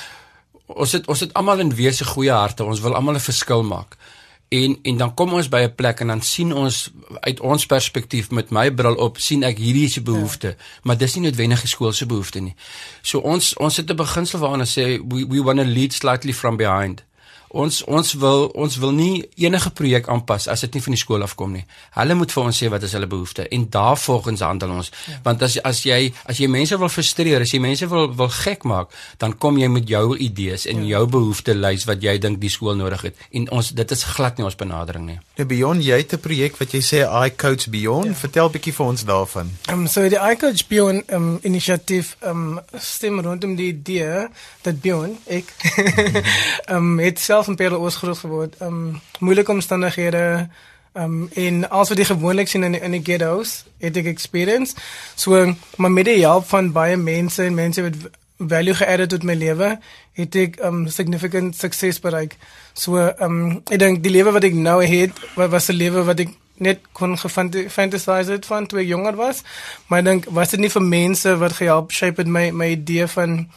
ons 0.66 0.92
het 0.92 1.06
ons 1.06 1.20
het 1.20 1.34
almal 1.34 1.58
in 1.58 1.74
wese 1.74 2.04
goeie 2.04 2.32
harte. 2.32 2.64
Ons 2.64 2.80
wil 2.80 2.94
almal 2.94 3.14
'n 3.14 3.20
verskil 3.20 3.62
maak 3.62 3.96
en 4.48 4.78
en 4.82 4.96
dan 4.96 5.14
kom 5.14 5.32
ons 5.32 5.48
by 5.48 5.62
'n 5.64 5.74
plek 5.74 6.00
en 6.00 6.06
dan 6.06 6.22
sien 6.22 6.52
ons 6.52 6.90
uit 7.20 7.40
ons 7.40 7.66
perspektief 7.66 8.30
met 8.30 8.50
my 8.50 8.70
bril 8.74 8.94
op 8.94 9.18
sien 9.18 9.42
ek 9.42 9.58
hierdie 9.58 9.84
is 9.84 9.96
'n 9.98 10.02
behoefte. 10.02 10.46
Ja. 10.46 10.64
maar 10.82 10.98
dis 10.98 11.14
nie 11.14 11.24
noodwendig 11.24 11.60
die 11.60 11.68
skool 11.68 11.92
se 11.92 12.06
behoefte 12.06 12.40
nie. 12.40 12.54
So 13.02 13.18
ons 13.18 13.56
ons 13.56 13.76
het 13.76 13.90
'n 13.90 13.96
beginsel 13.96 14.38
waarna 14.38 14.64
sê 14.64 15.00
we 15.08 15.26
we 15.28 15.42
want 15.42 15.58
to 15.58 15.64
lead 15.64 15.92
slightly 15.92 16.32
from 16.32 16.56
behind 16.56 17.04
ons 17.54 17.80
ons 17.86 18.12
wil 18.20 18.48
ons 18.54 18.76
wil 18.82 18.92
nie 18.96 19.24
enige 19.40 19.70
projek 19.78 20.08
aanpas 20.12 20.48
as 20.50 20.64
dit 20.66 20.76
nie 20.76 20.82
van 20.84 20.96
die 20.96 21.00
skool 21.00 21.24
af 21.26 21.36
kom 21.38 21.54
nie. 21.54 21.64
Hulle 21.94 22.16
moet 22.18 22.32
vir 22.34 22.42
ons 22.50 22.60
sê 22.62 22.70
wat 22.72 22.82
is 22.86 22.94
hulle 22.96 23.08
behoeftes 23.10 23.50
en 23.54 23.66
daarvolgens 23.76 24.42
handel 24.44 24.74
ons. 24.78 24.90
Ja. 25.08 25.18
Want 25.26 25.44
as 25.46 25.56
as 25.62 25.84
jy 25.86 26.12
as 26.30 26.40
jy 26.42 26.48
mense 26.50 26.78
wil 26.80 26.90
frustreer, 26.92 27.44
as 27.46 27.54
jy 27.54 27.60
mense 27.62 27.88
wil 27.90 28.10
wil 28.18 28.30
gek 28.34 28.66
maak, 28.68 28.92
dan 29.22 29.36
kom 29.38 29.58
jy 29.60 29.68
met 29.70 29.88
jou 29.88 30.16
idees 30.18 30.66
en 30.70 30.82
ja. 30.82 30.96
jou 30.96 31.04
behoeftelys 31.16 31.86
wat 31.90 32.02
jy 32.02 32.16
dink 32.22 32.40
die 32.42 32.52
skool 32.52 32.76
nodig 32.78 33.08
het. 33.08 33.22
En 33.32 33.48
ons 33.54 33.70
dit 33.70 33.96
is 33.96 34.04
glad 34.16 34.38
nie 34.38 34.48
ons 34.48 34.58
benadering 34.58 35.06
nie. 35.12 35.18
Nou 35.38 35.48
Beyond 35.54 35.84
jy 35.84 36.00
het 36.02 36.14
'n 36.14 36.22
projek 36.26 36.58
wat 36.58 36.74
jy 36.74 36.82
sê 36.82 37.04
I 37.06 37.30
Coach 37.36 37.68
Beyond. 37.70 38.06
Ja. 38.06 38.14
Vertel 38.14 38.50
bietjie 38.50 38.74
vir 38.74 38.86
ons 38.86 39.04
daarvan. 39.04 39.50
Ehm 39.68 39.80
um, 39.80 39.86
so 39.86 40.08
die 40.08 40.18
I 40.18 40.36
Coach 40.36 40.66
Beyond 40.66 41.12
um, 41.12 41.38
inisiatief 41.42 42.16
ehm 42.20 42.58
um, 42.58 42.60
stem 42.78 43.20
rondom 43.20 43.56
die 43.56 43.72
idee 43.72 44.28
dat 44.62 44.80
Beyond 44.80 45.18
ek 45.26 45.44
ehm 46.66 46.76
um, 46.76 46.98
het 46.98 47.18
self 47.20 47.43
self 47.44 47.48
in 47.48 47.56
Parel 47.56 47.80
Oos 47.80 47.96
groot 47.96 48.18
geword. 48.18 48.56
Um 48.60 49.00
moeilike 49.20 49.50
omstandighede 49.50 50.48
um 50.94 51.28
en 51.34 51.70
als 51.70 51.88
wat 51.88 51.98
jy 51.98 52.04
gewoonlik 52.04 52.48
sien 52.48 52.64
in 52.64 52.76
die, 52.76 52.80
in 52.80 52.94
die 52.94 53.02
ghettos, 53.02 53.64
het 53.82 53.96
ek 53.96 54.06
experience. 54.06 54.76
So 55.14 55.54
maar 55.76 55.92
met 55.92 56.08
die 56.08 56.22
hulp 56.24 56.46
van 56.48 56.72
baie 56.72 56.96
mense 56.96 57.44
en 57.44 57.54
mense 57.54 57.82
wat 57.82 57.98
value 58.38 58.74
geadded 58.74 59.10
tot 59.10 59.24
my 59.24 59.34
lewe, 59.34 59.74
het 60.18 60.36
ek 60.36 60.60
um 60.64 60.86
significant 60.88 61.56
success 61.56 62.00
bereik. 62.00 62.38
So 62.72 63.10
um 63.20 63.60
ek 63.68 63.78
dink 63.82 64.02
die 64.04 64.14
lewe 64.14 64.32
wat 64.34 64.46
ek 64.48 64.56
nou 64.56 64.80
het, 64.84 65.12
was 65.36 65.68
'n 65.68 65.76
lewe 65.76 66.04
wat 66.04 66.20
ek 66.20 66.32
net 66.56 66.80
kon 66.92 67.18
gefantasize 67.18 68.30
het 68.30 68.46
van 68.46 68.66
toe 68.66 68.80
ek 68.80 68.86
jonger 68.86 69.16
was. 69.16 69.42
Maar 69.88 69.98
ek 69.98 70.04
dink 70.04 70.30
was 70.30 70.54
dit 70.54 70.60
nie 70.60 70.70
vir 70.70 70.82
mense 70.82 71.36
wat 71.36 71.58
gehelp 71.60 71.92
shape 71.92 72.22
het 72.22 72.30
my 72.30 72.50
my 72.50 72.70
idee 72.78 73.06
van 73.06 73.48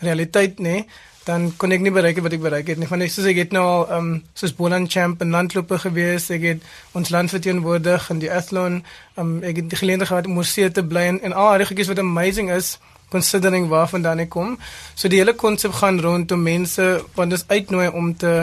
realiteit 0.00 0.58
nê 0.58 0.86
dan 1.28 1.50
kon 1.60 1.72
ek 1.76 1.82
nie 1.84 1.92
bereik 1.92 2.22
wat 2.24 2.32
ek 2.32 2.40
bereik 2.40 2.70
het 2.72 2.78
nie. 2.80 2.88
Want 2.88 3.04
ek 3.04 3.12
soos 3.12 3.28
ek 3.28 3.42
het 3.42 3.54
nou 3.56 3.64
al 3.66 3.82
ehm 3.86 4.10
um, 4.12 4.20
soos 4.38 4.54
Boland 4.56 4.88
champ 4.92 5.20
en 5.24 5.34
landloper 5.36 5.80
gewees. 5.84 6.30
Ek 6.32 6.46
het 6.46 6.68
ons 6.96 7.12
land 7.12 7.32
verteenwoordig 7.34 8.08
in 8.14 8.22
die 8.24 8.30
athlon. 8.32 8.80
Ehm 9.16 9.24
um, 9.24 9.34
ek 9.44 9.60
het 9.60 9.68
die 9.74 9.80
geleentheid 9.82 10.10
gehad 10.12 10.30
om 10.30 10.40
oorsee 10.40 10.70
te 10.72 10.84
bly 10.84 11.04
en 11.20 11.36
al 11.36 11.60
die 11.60 11.68
goedjies 11.68 11.92
wat 11.92 12.00
amazing 12.04 12.48
is 12.54 12.78
considering 13.12 13.68
waar 13.68 13.88
vandaan 13.88 14.24
ek 14.24 14.32
kom. 14.32 14.56
So 14.94 15.08
die 15.08 15.20
hele 15.20 15.34
konsep 15.34 15.76
gaan 15.82 16.00
rondom 16.00 16.42
mense 16.42 16.88
wat 17.14 17.32
ons 17.32 17.44
uitnooi 17.48 17.88
om 17.88 18.16
te 18.16 18.34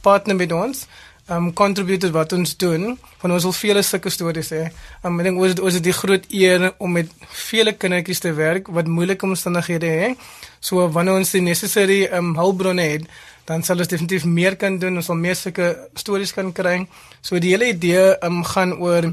partner 0.00 0.36
met 0.36 0.52
ons 0.52 0.86
um 1.30 1.52
contributed 1.54 2.10
wat 2.14 2.32
ons 2.34 2.56
doen 2.58 2.98
van 3.22 3.32
ons 3.32 3.46
al 3.46 3.54
vele 3.54 3.82
sulke 3.86 4.10
stories 4.10 4.50
hè. 4.54 4.64
Um, 5.04 5.20
ek 5.20 5.28
dink 5.28 5.40
ons 5.40 5.54
het 5.54 5.62
ons 5.62 5.76
het 5.78 5.86
die 5.86 5.94
groot 5.94 6.26
eer 6.34 6.70
om 6.82 6.96
met 6.98 7.10
vele 7.46 7.72
kindertjies 7.72 8.22
te 8.24 8.32
werk 8.34 8.70
wat 8.74 8.90
moeilike 8.90 9.26
omstandighede 9.26 9.90
het. 10.02 10.28
So 10.60 10.88
wanneer 10.90 11.20
ons 11.22 11.32
die 11.36 11.44
necessary 11.44 12.00
um 12.16 12.34
hulpbronne 12.38 12.86
het, 12.96 13.06
dan 13.46 13.62
sal 13.66 13.82
ons 13.82 13.90
definitief 13.90 14.26
meer 14.26 14.56
kan 14.58 14.78
doen. 14.82 14.98
Ons 14.98 15.10
sal 15.10 15.18
meer 15.18 15.38
sulke 15.38 15.72
stories 15.94 16.34
kan 16.34 16.52
kry. 16.52 16.80
So 17.22 17.38
die 17.38 17.54
hele 17.54 17.70
idee 17.74 18.16
um 18.26 18.42
gaan 18.44 18.74
oor 18.78 19.12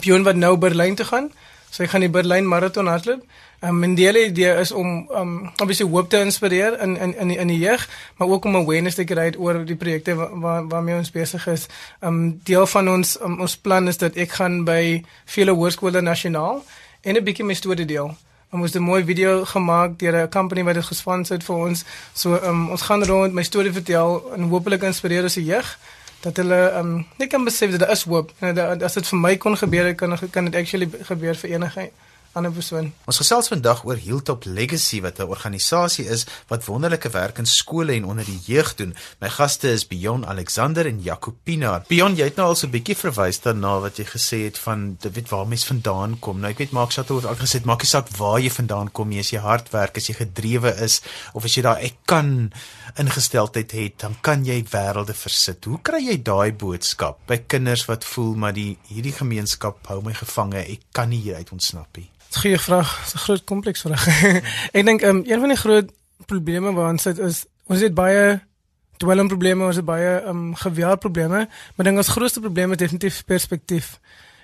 Pion 0.00 0.24
wat 0.26 0.34
nou 0.40 0.56
Berlyn 0.58 0.96
toe 0.98 1.06
gaan. 1.06 1.28
So 1.74 1.82
ek 1.82 1.90
gaan 1.90 2.04
die 2.04 2.12
Berlyn 2.12 2.46
marathon 2.46 2.86
hardloop. 2.86 3.22
Um, 3.64 3.80
en 3.82 3.96
die 3.98 4.04
hele 4.06 4.28
idee 4.28 4.52
is 4.60 4.70
om 4.70 5.08
um 5.10 5.30
obviously 5.62 5.88
hoop 5.90 6.10
te 6.10 6.20
inspireer 6.22 6.76
in 6.84 6.94
in 6.96 7.14
in 7.18 7.32
die, 7.32 7.38
in 7.42 7.50
die 7.50 7.58
jeug, 7.58 7.88
maar 8.16 8.28
ook 8.28 8.44
om 8.44 8.56
awareness 8.56 8.94
te 8.94 9.04
kry 9.04 9.32
oor 9.38 9.58
die 9.66 9.76
projekte 9.76 10.14
waar 10.14 10.68
waarmee 10.68 10.94
ons 10.94 11.10
besig 11.10 11.46
is. 11.50 11.66
Um 12.00 12.38
deel 12.44 12.66
van 12.66 12.90
ons 12.92 13.16
um, 13.20 13.40
ons 13.40 13.56
plan 13.56 13.90
is 13.90 13.98
dat 13.98 14.14
ek 14.14 14.36
gaan 14.38 14.62
by 14.68 15.02
vele 15.34 15.50
hoërskole 15.50 16.00
nasionaal 16.00 16.62
en 17.02 17.16
'n 17.16 17.24
bietjie 17.24 17.44
my 17.44 17.54
storie 17.54 17.86
deel. 17.86 18.14
Um, 18.52 18.60
ons 18.62 18.72
het 18.72 18.82
'n 18.82 18.84
mooi 18.84 19.02
video 19.04 19.44
gemaak 19.44 19.98
deur 19.98 20.14
'n 20.22 20.28
company 20.30 20.62
wat 20.62 20.74
dit 20.74 20.84
gesponsor 20.84 21.36
het 21.36 21.44
vir 21.44 21.56
ons. 21.56 21.84
So 22.14 22.38
um 22.38 22.70
ons 22.70 22.82
gaan 22.82 23.04
rond 23.04 23.32
my 23.32 23.42
storie 23.42 23.72
vertel 23.72 24.32
en 24.36 24.48
hopelik 24.48 24.82
inspireer 24.82 25.22
ons 25.22 25.34
die 25.34 25.44
jeug 25.44 25.78
dat 26.24 26.40
hulle 26.40 26.60
um 26.78 27.06
net 27.20 27.28
kan 27.28 27.44
besef 27.44 27.70
dat 27.70 27.84
daar 27.84 27.90
is 27.90 28.04
hoop. 28.08 28.32
En 28.38 28.54
dat 28.54 28.82
as 28.82 28.96
dit 28.96 29.08
vir 29.12 29.18
my 29.20 29.36
kon 29.36 29.56
gebeur, 29.56 29.94
kan 29.94 30.18
kan 30.30 30.50
dit 30.50 30.60
actually 30.60 30.88
gebeur 31.10 31.36
vir 31.36 31.50
enige 31.56 31.90
ander 32.34 32.52
persoon. 32.52 32.90
Ons 33.06 33.20
gesels 33.22 33.48
vandag 33.48 33.84
oor 33.86 33.98
Hilltop 34.00 34.44
Legacy 34.44 35.00
wat 35.00 35.18
'n 35.18 35.30
organisasie 35.30 36.06
is 36.06 36.26
wat 36.48 36.64
wonderlike 36.64 37.10
werk 37.10 37.38
in 37.38 37.46
skole 37.46 37.92
en 37.92 38.04
onder 38.04 38.24
die 38.24 38.40
jeug 38.44 38.74
doen. 38.74 38.94
My 39.20 39.28
gaste 39.28 39.68
is 39.68 39.86
Bion 39.86 40.26
Alexander 40.26 40.86
en 40.86 41.00
Jacopina. 41.02 41.84
Bion, 41.88 42.16
jy 42.16 42.24
het 42.24 42.36
nou 42.36 42.48
al 42.48 42.54
so 42.54 42.66
'n 42.66 42.70
bietjie 42.70 42.96
verwys 42.96 43.40
daarna 43.40 43.80
wat 43.80 43.96
jy 43.96 44.04
gesê 44.04 44.44
het 44.44 44.58
van 44.58 44.96
weet 45.00 45.28
waar 45.28 45.46
mens 45.46 45.64
vandaan 45.64 46.18
kom. 46.18 46.40
Nou 46.40 46.50
ek 46.50 46.58
weet 46.58 46.72
Maak 46.72 46.90
Shatter 46.90 47.16
het 47.16 47.24
al 47.24 47.34
gesê 47.36 47.64
maak 47.64 47.82
nie 47.82 47.88
saak 47.88 48.08
waar 48.16 48.40
jy 48.40 48.50
vandaan 48.50 48.92
kom 48.92 49.08
nie, 49.08 49.18
as 49.18 49.30
jy 49.30 49.38
hard 49.38 49.70
werk, 49.70 49.96
as 49.96 50.06
jy 50.06 50.14
gedrewe 50.14 50.74
is 50.82 51.00
of 51.32 51.44
as 51.44 51.54
jy 51.54 51.62
daai 51.62 51.84
ek 51.84 51.94
kan 52.04 52.52
ingesteldheid 52.96 53.72
het, 53.72 53.98
dan 53.98 54.16
kan 54.20 54.44
jy 54.44 54.64
wêrelde 54.72 55.14
versit. 55.14 55.64
Hoe 55.64 55.78
kry 55.82 56.00
jy 56.00 56.22
daai 56.22 56.52
boodskap 56.52 57.18
by 57.26 57.38
kinders 57.46 57.86
wat 57.86 58.04
voel 58.04 58.34
maar 58.34 58.52
die 58.52 58.76
hierdie 58.88 59.12
gemeenskap 59.12 59.86
hou 59.86 60.00
my 60.02 60.12
gevange, 60.12 60.58
ek 60.58 60.80
kan 60.92 61.08
nie 61.08 61.20
hieruit 61.20 61.52
ontsnap 61.52 61.88
nie? 61.96 62.10
Goeie 62.34 62.58
vraag, 62.58 63.00
dis 63.02 63.14
'n 63.14 63.18
groot 63.18 63.44
kompleks 63.44 63.80
vraag. 63.80 64.06
ek 64.76 64.84
dink 64.84 65.02
um, 65.02 65.22
een 65.26 65.40
van 65.40 65.48
die 65.48 65.56
groot 65.56 65.90
probleme 66.26 66.72
waar 66.72 66.90
ons 66.90 67.02
sit 67.02 67.18
is 67.18 67.44
ons 67.66 67.80
het 67.80 67.94
baie 67.94 68.40
dwelmprobleme, 68.96 69.64
ons 69.64 69.76
het 69.76 69.84
baie 69.84 70.22
um, 70.28 70.54
geweldprobleme, 70.54 71.48
maar 71.74 71.86
dink 71.86 71.96
ons 71.96 72.08
grootste 72.08 72.40
probleem 72.40 72.70
is 72.70 72.76
definitief 72.76 73.24
perspektief. 73.24 73.98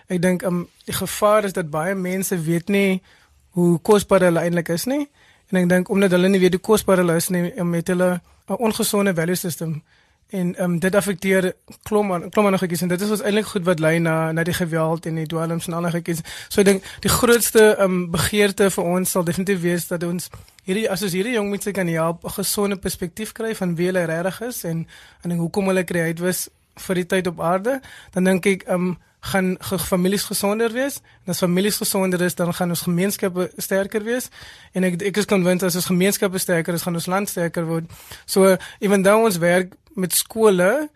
Ek 0.07 0.23
dink 0.23 0.43
um, 0.43 0.69
die 0.85 0.95
gevaar 0.95 1.45
is 1.45 1.53
dat 1.53 1.71
baie 1.71 1.95
mense 1.95 2.39
weet 2.41 2.69
nie 2.69 3.03
hoe 3.51 3.79
kosbaar 3.79 4.21
hulle 4.21 4.41
eintlik 4.41 4.69
is 4.69 4.85
nie. 4.85 5.09
En 5.51 5.63
ek 5.63 5.69
dink 5.69 5.89
omdat 5.89 6.11
hulle 6.11 6.29
nie 6.29 6.41
weet 6.41 6.59
hoe 6.59 6.67
kosbaar 6.73 7.03
hulle 7.03 7.17
is 7.19 7.29
nie, 7.29 7.51
met 7.65 7.89
hulle 7.89 8.21
'n 8.49 8.59
ongesonde 8.59 9.15
value 9.15 9.35
system 9.35 9.83
en 10.31 10.55
ehm 10.57 10.65
um, 10.65 10.79
dit 10.79 10.95
affekteer 10.95 11.53
klomp 11.83 12.31
klomp 12.33 12.47
ander 12.47 12.59
goedjies 12.59 12.83
en 12.83 12.93
dit 12.93 13.01
is 13.01 13.11
ons 13.11 13.23
eintlik 13.23 13.47
goed 13.47 13.65
wat 13.65 13.81
lei 13.81 13.99
na 13.99 14.33
na 14.33 14.45
die 14.47 14.55
geweld 14.55 15.07
en 15.07 15.15
die 15.15 15.27
dwelms 15.27 15.67
en 15.67 15.75
ander 15.79 15.91
goedjies. 15.91 16.23
So 16.49 16.61
ek 16.61 16.67
dink 16.67 16.89
die 17.07 17.13
grootste 17.13 17.65
ehm 17.77 17.85
um, 17.91 18.11
begeerte 18.11 18.71
vir 18.71 18.85
ons 18.85 19.11
sal 19.11 19.25
definitief 19.25 19.61
wees 19.61 19.89
dat 19.89 20.07
ons 20.07 20.31
hierdie 20.65 20.89
as 20.91 21.03
ons 21.03 21.13
hierdie 21.13 21.35
jong 21.35 21.51
mense 21.51 21.73
kan 21.73 21.89
help 21.89 22.25
'n 22.25 22.37
gesonde 22.39 22.77
perspektief 22.77 23.33
kry 23.33 23.55
van 23.55 23.77
wie 23.77 23.87
hulle 23.87 24.05
regtig 24.05 24.41
is 24.41 24.65
en 24.65 24.87
en 25.23 25.31
hoekom 25.31 25.67
hulle 25.67 25.85
kreëer 25.85 26.23
was 26.23 26.49
vir 26.87 26.95
die 26.95 27.07
tyd 27.07 27.27
op 27.27 27.41
aarde, 27.41 27.81
dan 28.15 28.25
dink 28.25 28.47
ek 28.47 28.69
ehm 28.69 28.91
um, 28.91 28.99
gaan 29.21 29.57
families 29.61 30.23
gesonder 30.25 30.73
wees. 30.73 31.01
En 31.25 31.35
as 31.35 31.39
families 31.39 31.77
gesonder 31.77 32.21
is, 32.25 32.35
dan 32.35 32.55
gaan 32.55 32.69
ons 32.69 32.81
gemeenskappe 32.81 33.51
sterker 33.57 34.03
wees. 34.03 34.31
En 34.73 34.85
ek 34.85 35.03
ek 35.11 35.21
is 35.21 35.29
konwins 35.29 35.63
as 35.63 35.77
ons 35.77 35.91
gemeenskappe 35.91 36.41
sterker 36.41 36.75
is, 36.75 36.83
gaan 36.83 36.97
ons 36.97 37.07
land 37.07 37.29
sterker 37.29 37.67
word. 37.69 37.91
So 38.25 38.57
ewen 38.79 39.03
dan 39.03 39.21
ons 39.29 39.37
werk 39.39 39.77
met 40.01 40.17
skole, 40.17 40.89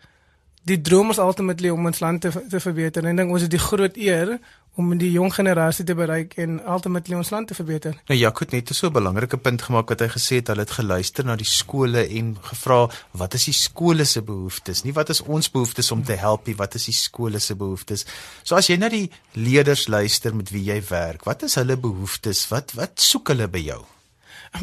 die 0.65 0.81
droom 0.81 1.13
is 1.13 1.21
ultimately 1.21 1.69
om 1.69 1.85
ons 1.85 2.01
land 2.01 2.21
te, 2.25 2.31
te 2.49 2.59
verbeter. 2.59 3.03
En 3.03 3.13
ek 3.13 3.21
dink 3.21 3.33
ons 3.33 3.45
het 3.45 3.53
die 3.53 3.61
groot 3.61 3.97
eer 4.01 4.37
om 4.75 4.91
die 4.99 5.11
jong 5.13 5.31
generasie 5.31 5.85
te 5.87 5.95
bereik 5.95 6.33
en 6.41 6.57
ultimately 6.67 7.15
ons 7.15 7.31
land 7.31 7.47
te 7.47 7.55
verbeter. 7.55 7.95
Nou 8.09 8.17
Jaco 8.17 8.43
het 8.43 8.51
net 8.51 8.73
so 8.75 8.87
'n 8.87 8.93
belangrike 8.93 9.37
punt 9.37 9.61
gemaak 9.61 9.89
wat 9.89 9.99
hy 9.99 10.07
gesê 10.07 10.35
het 10.41 10.47
hulle 10.47 10.65
het 10.65 10.71
geluister 10.71 11.25
na 11.25 11.35
die 11.35 11.47
skole 11.47 12.07
en 12.09 12.37
gevra 12.41 12.89
wat 13.11 13.33
is 13.33 13.45
die 13.45 13.53
skole 13.53 14.05
se 14.05 14.21
behoeftes? 14.21 14.83
Nie 14.83 14.93
wat 14.93 15.09
is 15.09 15.21
ons 15.21 15.49
behoeftes 15.51 15.91
om 15.91 16.03
te 16.03 16.15
help 16.15 16.47
nie, 16.47 16.55
wat 16.55 16.75
is 16.75 16.85
die 16.85 16.93
skole 16.93 17.39
se 17.39 17.55
behoeftes? 17.55 18.05
So 18.43 18.55
as 18.55 18.67
jy 18.67 18.75
na 18.75 18.89
die 18.89 19.11
leerders 19.33 19.87
luister 19.87 20.35
met 20.35 20.49
wie 20.49 20.63
jy 20.63 20.81
werk, 20.89 21.23
wat 21.23 21.43
is 21.43 21.55
hulle 21.55 21.77
behoeftes? 21.77 22.47
Wat 22.47 22.73
wat 22.73 22.99
soek 22.99 23.27
hulle 23.27 23.47
by 23.47 23.59
jou? 23.59 23.94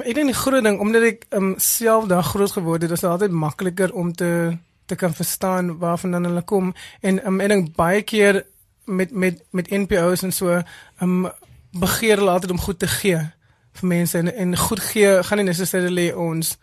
Ek 0.01 0.15
dink 0.15 0.31
die 0.33 0.37
groot 0.37 0.65
ding 0.65 0.79
omdat 0.81 1.03
ek 1.03 1.27
um, 1.37 1.55
self 1.61 2.07
daar 2.09 2.25
groot 2.25 2.51
geword 2.51 2.83
het, 2.83 2.91
is 2.91 3.01
dit 3.05 3.11
altyd 3.11 3.31
makliker 3.31 3.93
om 3.93 4.13
te 4.13 4.57
te 4.87 4.97
kan 4.99 5.15
verstaan 5.15 5.79
waarvan 5.79 6.13
hulle 6.13 6.43
kom 6.43 6.73
en 7.01 7.21
um, 7.27 7.41
ek 7.41 7.49
dink 7.49 7.69
baie 7.77 8.03
keer 8.03 8.43
met 8.85 9.13
met 9.13 9.43
met 9.51 9.71
NPO's 9.71 10.23
en 10.23 10.33
so 10.33 10.63
um 11.01 11.29
begeer 11.73 12.17
hulle 12.17 12.31
altyd 12.31 12.51
om 12.51 12.61
goed 12.61 12.79
te 12.79 12.89
gee 12.89 13.21
vir 13.81 13.89
mense 13.89 14.19
en 14.19 14.35
en 14.35 14.57
goed 14.57 14.81
gee 14.81 15.23
gaan 15.23 15.41
nie 15.41 15.47
necessarily 15.47 16.11
ons 16.11 16.57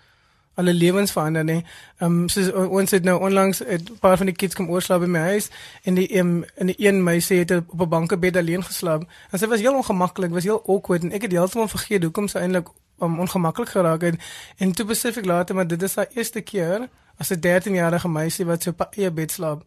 alle 0.59 0.74
lewens 0.74 1.12
verander 1.15 1.43
nie. 1.43 1.62
Um 2.03 2.27
soos 2.29 2.51
ons 2.51 2.91
het 2.91 3.03
nou 3.03 3.19
onlangs 3.19 3.63
'n 3.63 3.98
paar 4.00 4.17
van 4.17 4.25
die 4.25 4.36
kids 4.36 4.55
kom 4.55 4.69
oorslaap 4.69 5.01
by 5.01 5.07
my 5.07 5.19
huis 5.19 5.50
en 5.83 5.95
die 5.95 6.19
um, 6.19 6.43
en 6.55 6.67
die 6.67 6.75
een 6.77 7.03
meisie 7.03 7.39
het 7.39 7.51
op 7.51 7.81
'n 7.81 7.89
bankebed 7.89 8.38
alleen 8.38 8.63
geslaap. 8.63 9.07
En 9.31 9.39
sy 9.39 9.48
was 9.48 9.59
heel 9.59 9.75
ongemaklik, 9.75 10.31
was 10.31 10.43
heel 10.43 10.63
awkward 10.67 11.03
en 11.03 11.12
ek 11.12 11.21
het 11.21 11.31
heeltemal 11.31 11.67
vergeet 11.67 12.03
hoekom 12.03 12.27
sy 12.27 12.38
eintlik 12.38 12.67
um, 13.01 13.19
ongemaklik 13.19 13.69
geraak 13.69 14.01
het. 14.01 14.15
En 14.57 14.71
toe 14.71 14.85
besef 14.85 15.17
ek 15.17 15.25
later 15.25 15.55
maar 15.55 15.67
dit 15.67 15.81
is 15.83 15.95
haar 15.95 16.07
eerste 16.13 16.41
keer 16.41 16.87
as 17.17 17.29
'n 17.29 17.39
13-jarige 17.39 18.09
meisie 18.09 18.45
wat 18.45 18.63
so 18.63 18.69
op 18.69 18.95
'n 18.95 19.13
bed 19.13 19.31
slaap. 19.31 19.63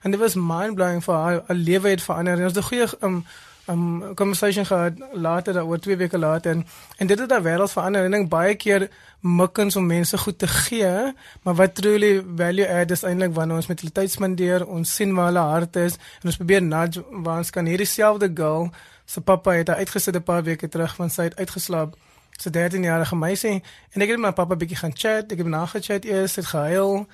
En 0.00 0.10
dit 0.10 0.20
was 0.20 0.34
mind 0.34 0.74
blowing 0.74 1.04
vir 1.04 1.14
haar 1.14 1.42
haar 1.46 1.56
lewe 1.56 1.88
het 1.88 2.02
verander. 2.02 2.34
En 2.34 2.44
ons 2.44 2.54
het 2.54 2.64
'n 2.64 2.68
goeie 2.68 2.88
um 3.00 3.24
um 3.68 4.14
conversation 4.14 4.66
gehad 4.66 4.92
later 5.12 5.64
oor 5.64 5.78
twee 5.78 5.96
weke 5.96 6.18
later. 6.18 6.50
En, 6.50 6.66
en 6.96 7.06
dit 7.06 7.18
het 7.18 7.30
haar 7.30 7.42
wêreld 7.42 7.72
verander. 7.72 8.04
En 8.04 8.12
ek 8.12 8.18
dink 8.18 8.28
baie 8.28 8.54
keer 8.54 8.88
mikkens 9.20 9.76
om 9.76 9.86
mense 9.86 10.18
goed 10.18 10.38
te 10.38 10.46
gee 10.46 11.14
maar 11.42 11.54
wat 11.54 11.74
truly 11.74 12.24
value 12.36 12.68
add 12.68 12.90
is 12.90 13.02
eintlik 13.02 13.32
wanneer 13.34 13.56
ons 13.56 13.66
met 13.66 13.80
hulle 13.80 13.92
tyd 13.92 14.10
spandeer 14.10 14.66
ons 14.66 14.94
sien 14.94 15.14
waar 15.14 15.30
hulle 15.30 15.44
hart 15.48 15.76
is 15.76 15.96
en 16.20 16.28
ons 16.28 16.36
probeer 16.36 16.62
nudge 16.62 17.04
waar 17.10 17.38
ons 17.38 17.50
kan. 17.50 17.66
Hierdie 17.66 17.88
selfde 17.88 18.30
girl 18.34 18.68
se 19.04 19.20
pappa 19.20 19.50
het 19.50 19.70
uitgesit 19.70 20.16
'n 20.16 20.22
paar 20.22 20.42
weke 20.42 20.68
terug 20.68 20.94
van 20.94 21.10
sy 21.10 21.22
het 21.22 21.36
uitgeslaap 21.36 21.96
sy 22.40 22.50
13-jarige 22.50 23.16
meisie 23.16 23.62
en 23.92 24.02
ek 24.02 24.08
het 24.08 24.18
met 24.18 24.30
my 24.30 24.32
pappa 24.32 24.56
bietjie 24.56 24.80
gaan 24.80 24.96
chat 24.96 25.32
ek 25.32 25.38
het 25.38 25.46
nagechat 25.46 26.04
eers 26.04 26.36
het 26.40 26.46
gehuil 26.46 27.06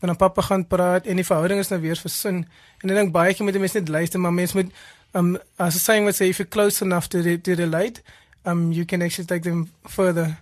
met 0.00 0.10
'n 0.10 0.16
pappa 0.16 0.42
gaan 0.42 0.66
praat 0.66 1.06
en 1.06 1.16
die 1.16 1.24
verhouding 1.24 1.60
is 1.60 1.68
nou 1.68 1.80
weer 1.80 1.96
versin. 1.96 2.46
En 2.80 2.90
ek 2.90 2.96
dink 2.96 3.12
baie 3.12 3.34
keer 3.34 3.44
moet 3.44 3.54
jy 3.54 3.60
mense 3.60 3.78
net 3.78 3.88
luister, 3.88 4.20
maar 4.20 4.32
mense 4.32 4.56
moet 4.56 4.72
um 5.12 5.38
as 5.56 5.74
a 5.74 5.78
saying 5.78 6.02
would 6.02 6.16
say 6.16 6.28
if 6.28 6.36
you're 6.38 6.50
close 6.50 6.84
enough 6.84 7.08
to 7.08 7.22
the, 7.22 7.40
to 7.40 7.54
the 7.54 7.66
light, 7.66 8.02
um 8.44 8.72
you 8.72 8.84
can 8.84 9.02
actually 9.02 9.26
take 9.26 9.42
them 9.42 9.70
further. 9.84 10.36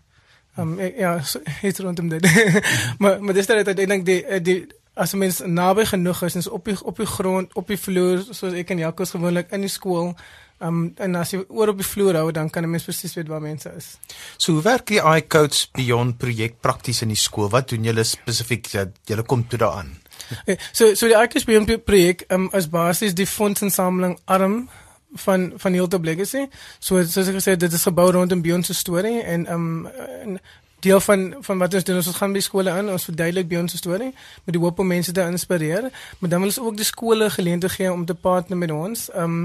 Um 0.56 0.80
ja, 0.80 1.20
het 1.66 1.78
rondom 1.78 2.08
dit. 2.08 2.22
maar 2.98 3.22
maar 3.22 3.34
dis 3.34 3.46
dat 3.46 3.68
ek 3.68 3.76
dink 3.76 4.06
die 4.06 4.40
die 4.40 4.66
as 4.94 5.14
mens 5.14 5.40
naby 5.44 5.84
genoeg 5.84 6.22
is, 6.22 6.34
is 6.34 6.48
op 6.48 6.64
die 6.64 6.84
op 6.84 6.96
die 6.96 7.06
grond, 7.06 7.54
op 7.54 7.66
die 7.66 7.78
vloer, 7.78 8.24
soos 8.30 8.52
ek 8.52 8.70
en 8.70 8.78
Jacques 8.78 9.10
gewoonlik 9.10 9.50
in 9.50 9.60
die 9.60 9.70
skool 9.70 10.14
Um 10.62 10.92
en 11.02 11.16
as 11.18 11.32
jy 11.34 11.40
oor 11.48 11.72
op 11.72 11.80
die 11.80 11.86
vloer 11.86 12.20
hou, 12.20 12.30
dan 12.32 12.50
kan 12.50 12.64
'n 12.64 12.70
mens 12.70 12.84
presies 12.84 13.14
weet 13.14 13.28
waar 13.28 13.40
mense 13.40 13.72
is. 13.76 13.98
So 14.36 14.52
hoe 14.52 14.62
werk 14.62 14.86
die 14.86 15.00
iCoach 15.00 15.70
Beyond 15.72 16.18
projek 16.18 16.60
prakties 16.60 17.02
in 17.02 17.08
die 17.08 17.16
skool? 17.16 17.48
Wat 17.48 17.68
doen 17.68 17.84
julle 17.84 18.04
spesifiek 18.04 18.70
dat 18.72 18.88
julle 19.04 19.22
kom 19.22 19.48
toe 19.48 19.58
daaraan? 19.58 19.96
Okay, 20.42 20.58
so 20.72 20.94
so 20.94 21.06
die 21.06 21.16
iCoach 21.16 21.44
Beyond 21.44 21.84
projek 21.84 22.24
um 22.28 22.48
is 22.52 22.68
basies 22.68 23.14
die 23.14 23.26
fondsinsameling 23.26 24.18
arm 24.24 24.68
van 25.14 25.52
van 25.56 25.72
Hilltop 25.72 26.04
Legacy. 26.04 26.48
So 26.78 27.02
soos 27.04 27.28
ek 27.28 27.34
gesê 27.34 27.50
het, 27.50 27.60
dit 27.60 27.72
is 27.72 27.82
gebou 27.82 28.10
rondom 28.10 28.42
Beyond 28.42 28.66
se 28.66 28.74
storie 28.74 29.22
en 29.22 29.52
um 29.52 29.86
en 29.86 30.40
deel 30.84 31.00
van 31.00 31.34
van 31.40 31.58
wat 31.58 31.74
ons 31.74 31.84
doen 31.84 31.96
ons 31.96 32.16
gaan 32.16 32.32
by 32.32 32.40
skole 32.44 32.72
in 32.78 32.88
ons 32.92 33.06
verduidelik 33.08 33.48
by 33.48 33.60
ons 33.62 33.76
storie 33.80 34.10
met 34.44 34.56
die 34.56 34.62
hoop 34.62 34.80
om 34.82 34.90
mense 34.92 35.12
te 35.16 35.24
inspireer 35.34 35.88
maar 36.18 36.30
dan 36.30 36.44
wil 36.44 36.52
ons 36.52 36.60
ook 36.60 36.76
die 36.80 36.88
skole 36.88 37.30
geleentheid 37.30 37.76
gee 37.78 37.92
om 37.92 38.04
te 38.06 38.16
partner 38.26 38.60
met 38.60 38.74
ons 38.74 39.08
um 39.24 39.38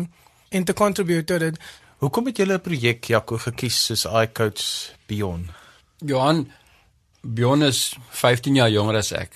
en 0.50 0.64
te 0.64 0.74
contribute 0.74 1.24
tot 1.24 1.40
dit. 1.40 1.60
Hoekom 2.00 2.26
het 2.26 2.38
julle 2.38 2.54
'n 2.54 2.62
projek 2.62 3.04
Jaco 3.04 3.38
gekies 3.38 3.86
soos 3.86 4.06
iCoach 4.06 4.94
Beyond? 5.08 5.50
Johan 5.98 6.52
Beyond 7.22 7.64
is 7.64 7.96
15 8.10 8.56
jaar 8.56 8.70
jonger 8.70 8.96
as 8.96 9.12
ek. 9.12 9.32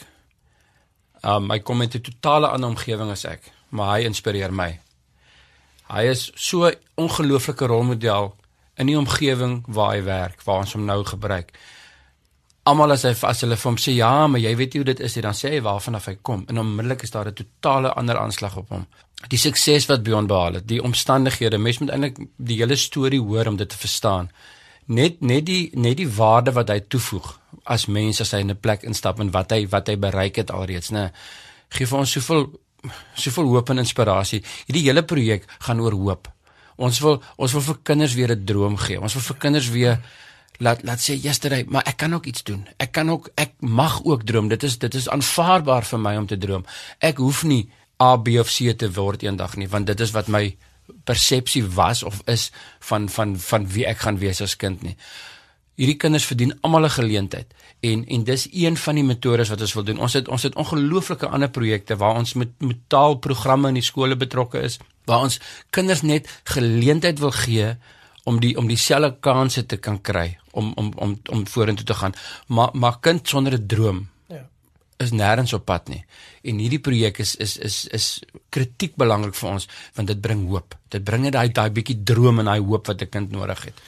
Um 1.22 1.52
hy 1.52 1.60
kom 1.60 1.82
uit 1.82 1.96
'n 1.96 2.02
totale 2.02 2.48
ander 2.48 2.70
omgewing 2.70 3.12
as 3.12 3.26
ek, 3.26 3.52
maar 3.70 3.98
hy 3.98 4.06
inspireer 4.06 4.54
my. 4.54 4.80
Hy 5.90 6.04
is 6.04 6.32
so 6.36 6.66
'n 6.66 6.76
ongelooflike 6.96 7.66
rolmodel 7.66 8.36
in 8.78 8.88
die 8.88 8.98
omgewing 8.98 9.64
waar 9.68 9.94
hy 9.94 10.04
werk, 10.04 10.44
waar 10.44 10.58
ons 10.58 10.74
hom 10.74 10.86
nou 10.86 11.04
gebruik. 11.04 11.52
Almal 12.64 12.92
as 12.92 13.04
hy 13.04 13.16
as 13.22 13.42
hulle 13.42 13.58
vir 13.58 13.72
hom 13.72 13.78
sê 13.78 13.92
ja, 13.94 14.28
maar 14.28 14.40
jy 14.40 14.56
weet 14.56 14.74
nie 14.74 14.80
hoe 14.80 14.94
dit 14.94 15.00
is 15.00 15.16
nie, 15.16 15.22
dan 15.22 15.34
sê 15.34 15.50
hy 15.50 15.62
waarvan 15.62 15.96
af 15.96 16.06
hy 16.06 16.18
kom 16.22 16.46
en 16.48 16.60
onmiddellik 16.60 17.04
is 17.04 17.12
daar 17.12 17.28
'n 17.28 17.34
totale 17.34 17.94
ander 17.94 18.18
aanslag 18.18 18.58
op 18.58 18.70
hom 18.70 18.88
die 19.30 19.40
sukses 19.40 19.88
wat 19.88 20.04
Beyond 20.04 20.28
behaal 20.28 20.60
het, 20.60 20.68
die 20.68 20.82
omstandighede, 20.84 21.58
mens 21.58 21.80
moet 21.80 21.94
eintlik 21.94 22.18
die 22.38 22.58
hele 22.60 22.76
storie 22.76 23.22
hoor 23.22 23.48
om 23.48 23.58
dit 23.58 23.70
te 23.70 23.78
verstaan. 23.78 24.30
Net 24.86 25.22
net 25.22 25.46
die 25.46 25.72
net 25.80 25.98
die 25.98 26.10
waarde 26.10 26.52
wat 26.52 26.70
hy 26.70 26.80
toevoeg 26.80 27.30
as 27.64 27.86
mens 27.88 28.20
as 28.22 28.34
hy 28.36 28.40
in 28.44 28.52
'n 28.52 28.60
plek 28.60 28.84
instap 28.84 29.20
en 29.20 29.32
wat 29.32 29.52
hy 29.52 29.68
wat 29.68 29.88
hy 29.88 29.96
bereik 29.96 30.36
het 30.36 30.52
alreeds, 30.52 30.92
né? 30.92 31.12
Gee 31.70 31.88
vir 31.88 32.00
ons 32.00 32.12
soveel 32.12 32.52
soveel 33.16 33.48
hoop 33.48 33.70
en 33.70 33.78
inspirasie. 33.78 34.44
Hierdie 34.68 34.84
hele 34.90 35.04
projek 35.04 35.48
gaan 35.60 35.80
oor 35.80 35.94
hoop. 35.94 36.28
Ons 36.76 37.00
wil 37.00 37.22
ons 37.38 37.52
wil 37.52 37.62
vir 37.62 37.78
kinders 37.84 38.14
weer 38.14 38.32
'n 38.32 38.46
droom 38.46 38.78
gee. 38.78 39.00
Ons 39.00 39.14
wil 39.14 39.22
vir 39.22 39.36
kinders 39.38 39.70
weer 39.70 40.00
laat 40.60 40.84
laat 40.84 41.00
sê 41.00 41.16
yesterday, 41.16 41.66
maar 41.68 41.84
ek 41.86 41.98
kan 41.98 42.14
ook 42.14 42.26
iets 42.26 42.44
doen. 42.44 42.68
Ek 42.78 42.92
kan 42.92 43.10
ook 43.10 43.30
ek 43.36 43.54
mag 43.60 44.04
ook 44.04 44.24
droom. 44.24 44.48
Dit 44.48 44.64
is 44.64 44.78
dit 44.78 44.94
is 44.94 45.10
aanvaarbaar 45.10 45.84
vir 45.84 46.00
my 46.00 46.16
om 46.18 46.28
te 46.28 46.38
droom. 46.38 46.66
Ek 47.00 47.18
hoef 47.18 47.44
nie 47.44 47.70
A 48.02 48.16
B 48.18 48.40
of 48.40 48.50
C 48.50 48.74
te 48.78 48.92
word 48.92 49.24
eendag 49.24 49.56
nie 49.56 49.68
want 49.68 49.88
dit 49.88 50.00
is 50.00 50.12
wat 50.12 50.28
my 50.28 50.56
persepsie 51.04 51.64
was 51.76 52.04
of 52.04 52.22
is 52.26 52.52
van 52.80 53.10
van 53.10 53.38
van 53.40 53.68
wie 53.68 53.86
ek 53.86 54.04
gaan 54.06 54.18
wees 54.18 54.42
as 54.42 54.56
kind 54.56 54.82
nie. 54.84 54.96
Hierdie 55.80 55.98
kinders 55.98 56.26
verdien 56.30 56.54
almal 56.62 56.86
'n 56.86 56.98
geleentheid 57.00 57.54
en 57.82 58.06
en 58.06 58.24
dis 58.24 58.48
een 58.52 58.78
van 58.78 58.96
die 58.96 59.04
metodes 59.04 59.50
wat 59.50 59.62
ons 59.62 59.74
wil 59.74 59.84
doen. 59.84 60.00
Ons 60.00 60.14
het 60.14 60.28
ons 60.28 60.44
het 60.44 60.56
ongelooflike 60.56 61.28
ander 61.28 61.50
projekte 61.50 61.96
waar 61.96 62.16
ons 62.16 62.34
met 62.34 62.50
met 62.62 62.78
taalprogramme 62.88 63.68
in 63.68 63.74
die 63.74 63.90
skole 63.92 64.16
betrokke 64.16 64.62
is 64.62 64.78
waar 65.06 65.20
ons 65.20 65.40
kinders 65.70 66.02
net 66.02 66.30
geleentheid 66.44 67.20
wil 67.20 67.32
gee 67.32 67.76
om 68.24 68.40
die 68.40 68.58
om 68.58 68.68
dieselfde 68.68 69.18
kansse 69.20 69.66
te 69.66 69.78
kan 69.78 70.02
kry 70.02 70.38
om 70.52 70.74
om 70.76 70.94
om 70.96 71.20
om 71.30 71.48
vorentoe 71.48 71.86
te 71.86 71.94
gaan. 71.94 72.14
Maar 72.48 72.70
maar 72.74 73.00
kind 73.00 73.28
sonder 73.28 73.54
'n 73.54 73.68
droom. 73.68 74.13
Is 74.98 75.12
nêrens 75.12 75.54
op 75.54 75.66
pad 75.66 75.90
nie. 75.90 76.04
En 76.44 76.60
hierdie 76.62 76.82
projek 76.84 77.20
is 77.20 77.36
is 77.36 77.58
is 77.58 77.88
is 77.88 78.08
kritiek 78.50 78.96
belangrik 78.96 79.36
vir 79.36 79.50
ons 79.50 79.68
want 79.96 80.08
dit 80.08 80.22
bring 80.22 80.48
hoop. 80.50 80.76
Dit 80.90 81.04
bring 81.04 81.24
net 81.24 81.34
daai 81.34 81.50
daai 81.50 81.70
bietjie 81.72 82.04
droom 82.04 82.40
en 82.40 82.52
daai 82.52 82.60
hoop 82.60 82.88
wat 82.88 83.02
'n 83.02 83.10
kind 83.10 83.32
nodig 83.32 83.66
het. 83.66 83.82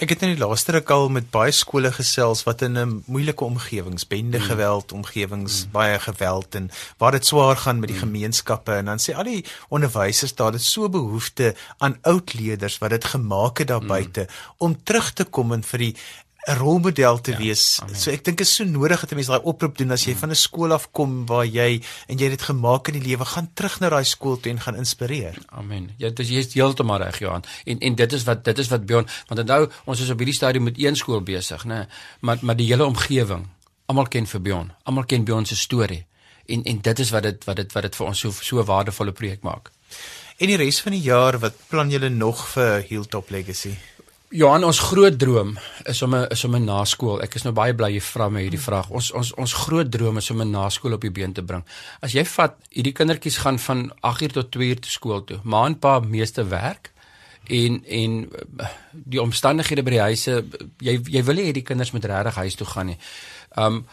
Ek 0.00 0.14
het 0.14 0.22
in 0.24 0.30
die 0.32 0.40
laaste 0.40 0.72
ruk 0.72 0.90
al 0.94 1.10
met 1.12 1.26
baie 1.28 1.52
skole 1.52 1.90
gesels 1.92 2.40
wat 2.46 2.62
in 2.64 2.78
'n 2.78 3.02
moeilike 3.06 3.44
omgewings, 3.44 4.06
bende 4.08 4.38
mm. 4.38 4.44
geweld 4.44 4.92
omgewings, 4.92 5.66
mm. 5.66 5.72
baie 5.72 5.98
geweld 6.00 6.54
en 6.54 6.70
waar 6.96 7.12
dit 7.12 7.26
swaar 7.26 7.56
gaan 7.56 7.80
met 7.80 7.92
die 7.92 7.98
gemeenskappe 7.98 8.72
en 8.72 8.84
dan 8.84 8.98
sê 8.98 9.12
al 9.12 9.28
die 9.28 9.44
onderwysers 9.68 10.34
daar 10.34 10.52
dit 10.52 10.62
so 10.62 10.88
behoefte 10.88 11.54
aan 11.78 11.98
oud 12.02 12.32
leerders 12.32 12.78
wat 12.78 12.90
dit 12.90 13.04
gemaak 13.04 13.58
het 13.58 13.68
daar 13.68 13.84
buite 13.84 14.20
mm. 14.20 14.54
om 14.56 14.82
terug 14.82 15.12
te 15.12 15.24
kom 15.24 15.52
en 15.52 15.62
vir 15.62 15.78
die 15.78 15.94
'n 16.46 16.56
rolmodel 16.56 17.20
te 17.20 17.30
ja, 17.30 17.38
wees. 17.38 17.80
Amen. 17.82 17.96
So 17.96 18.10
ek 18.10 18.24
dink 18.24 18.40
is 18.40 18.54
so 18.54 18.64
nodig 18.64 19.00
dat 19.00 19.10
'n 19.12 19.14
mens 19.14 19.28
daai 19.28 19.42
oproep 19.42 19.76
doen 19.78 19.90
as 19.90 20.04
jy 20.04 20.14
van 20.16 20.30
'n 20.30 20.34
skool 20.34 20.72
af 20.72 20.90
kom 20.92 21.26
waar 21.26 21.44
jy 21.44 21.82
en 22.06 22.18
jy 22.18 22.24
het 22.24 22.38
dit 22.38 22.42
gemaak 22.42 22.88
in 22.88 23.00
die 23.00 23.08
lewe, 23.08 23.24
gaan 23.24 23.50
terug 23.54 23.80
na 23.80 23.88
daai 23.88 24.04
skool 24.04 24.40
toe 24.40 24.52
en 24.52 24.60
gaan 24.60 24.76
inspireer. 24.76 25.36
Amen. 25.48 25.90
Ja, 25.98 26.10
dis 26.10 26.28
jy's 26.28 26.54
heeltemal 26.54 27.02
reg 27.02 27.18
Johan. 27.18 27.44
En 27.64 27.78
en 27.78 27.94
dit 27.94 28.12
is 28.12 28.24
wat 28.24 28.44
dit 28.44 28.58
is 28.58 28.68
wat 28.68 28.86
Bjorn, 28.86 29.06
want 29.28 29.40
onthou 29.40 29.70
ons 29.84 30.00
is 30.00 30.10
op 30.10 30.18
hierdie 30.18 30.34
stadium 30.34 30.64
met 30.64 30.78
een 30.78 30.96
skool 30.96 31.20
besig, 31.20 31.64
né? 31.64 31.88
Maar 32.20 32.38
maar 32.40 32.56
die 32.56 32.66
hele 32.66 32.84
omgewing, 32.84 33.46
almal 33.86 34.08
ken 34.08 34.26
vir 34.26 34.40
Bjorn. 34.40 34.72
Almal 34.82 35.04
ken 35.04 35.24
Bjorn 35.24 35.46
se 35.46 35.56
storie. 35.56 36.06
En 36.46 36.62
en 36.62 36.80
dit 36.80 36.98
is 36.98 37.10
wat 37.10 37.22
dit 37.22 37.44
wat 37.44 37.56
dit 37.56 37.72
wat 37.72 37.82
dit 37.82 37.96
vir 37.96 38.06
ons 38.06 38.18
so 38.18 38.30
so 38.30 38.64
waardevolle 38.64 39.12
projek 39.12 39.42
maak. 39.42 39.70
En 40.40 40.46
die 40.46 40.56
res 40.56 40.80
van 40.80 40.92
die 40.92 41.02
jaar, 41.04 41.38
wat 41.38 41.56
plan 41.68 41.90
julle 41.90 42.08
nog 42.08 42.48
vir 42.48 42.84
Hilltop 42.88 43.30
Legacy? 43.30 43.74
Johan, 44.30 44.62
ons 44.62 44.78
groot 44.78 45.16
droom 45.18 45.56
is 45.90 46.02
om 46.06 46.14
'n 46.14 46.28
is 46.30 46.44
om 46.44 46.54
'n 46.54 46.64
naskool. 46.64 47.20
Ek 47.22 47.34
is 47.34 47.42
nou 47.42 47.52
baie 47.52 47.74
bly 47.74 47.90
jy 47.94 48.00
vra 48.00 48.28
my 48.28 48.42
hierdie 48.42 48.60
vraag. 48.60 48.88
Ons 48.90 49.10
ons 49.10 49.32
ons 49.34 49.52
groot 49.52 49.90
droom 49.90 50.16
is 50.16 50.30
om 50.30 50.40
'n 50.40 50.50
naskool 50.50 50.92
op 50.92 51.00
die 51.00 51.10
been 51.10 51.32
te 51.32 51.42
bring. 51.42 51.64
As 52.00 52.12
jy 52.12 52.24
vat, 52.24 52.54
hierdie 52.70 52.92
kindertjies 52.92 53.38
gaan 53.38 53.58
van 53.58 53.92
8uur 54.00 54.32
tot 54.32 54.50
2uur 54.50 54.80
te 54.80 54.90
skool 54.90 55.24
toe. 55.24 55.40
Ma 55.42 55.66
en 55.66 55.78
pa 55.78 55.98
meeste 55.98 56.44
werk 56.44 56.92
en 57.48 57.84
en 57.84 58.30
die 58.92 59.20
omstandighede 59.22 59.82
by 59.82 59.90
die 59.90 60.00
huise 60.00 60.44
jy 60.78 61.00
jy 61.04 61.24
wil 61.24 61.34
nie 61.34 61.48
hê 61.48 61.52
die 61.52 61.62
kinders 61.62 61.90
moet 61.90 62.04
regtig 62.04 62.34
huis 62.34 62.54
toe 62.54 62.66
gaan 62.66 62.86
nie. 62.86 62.98
Um 63.56 63.86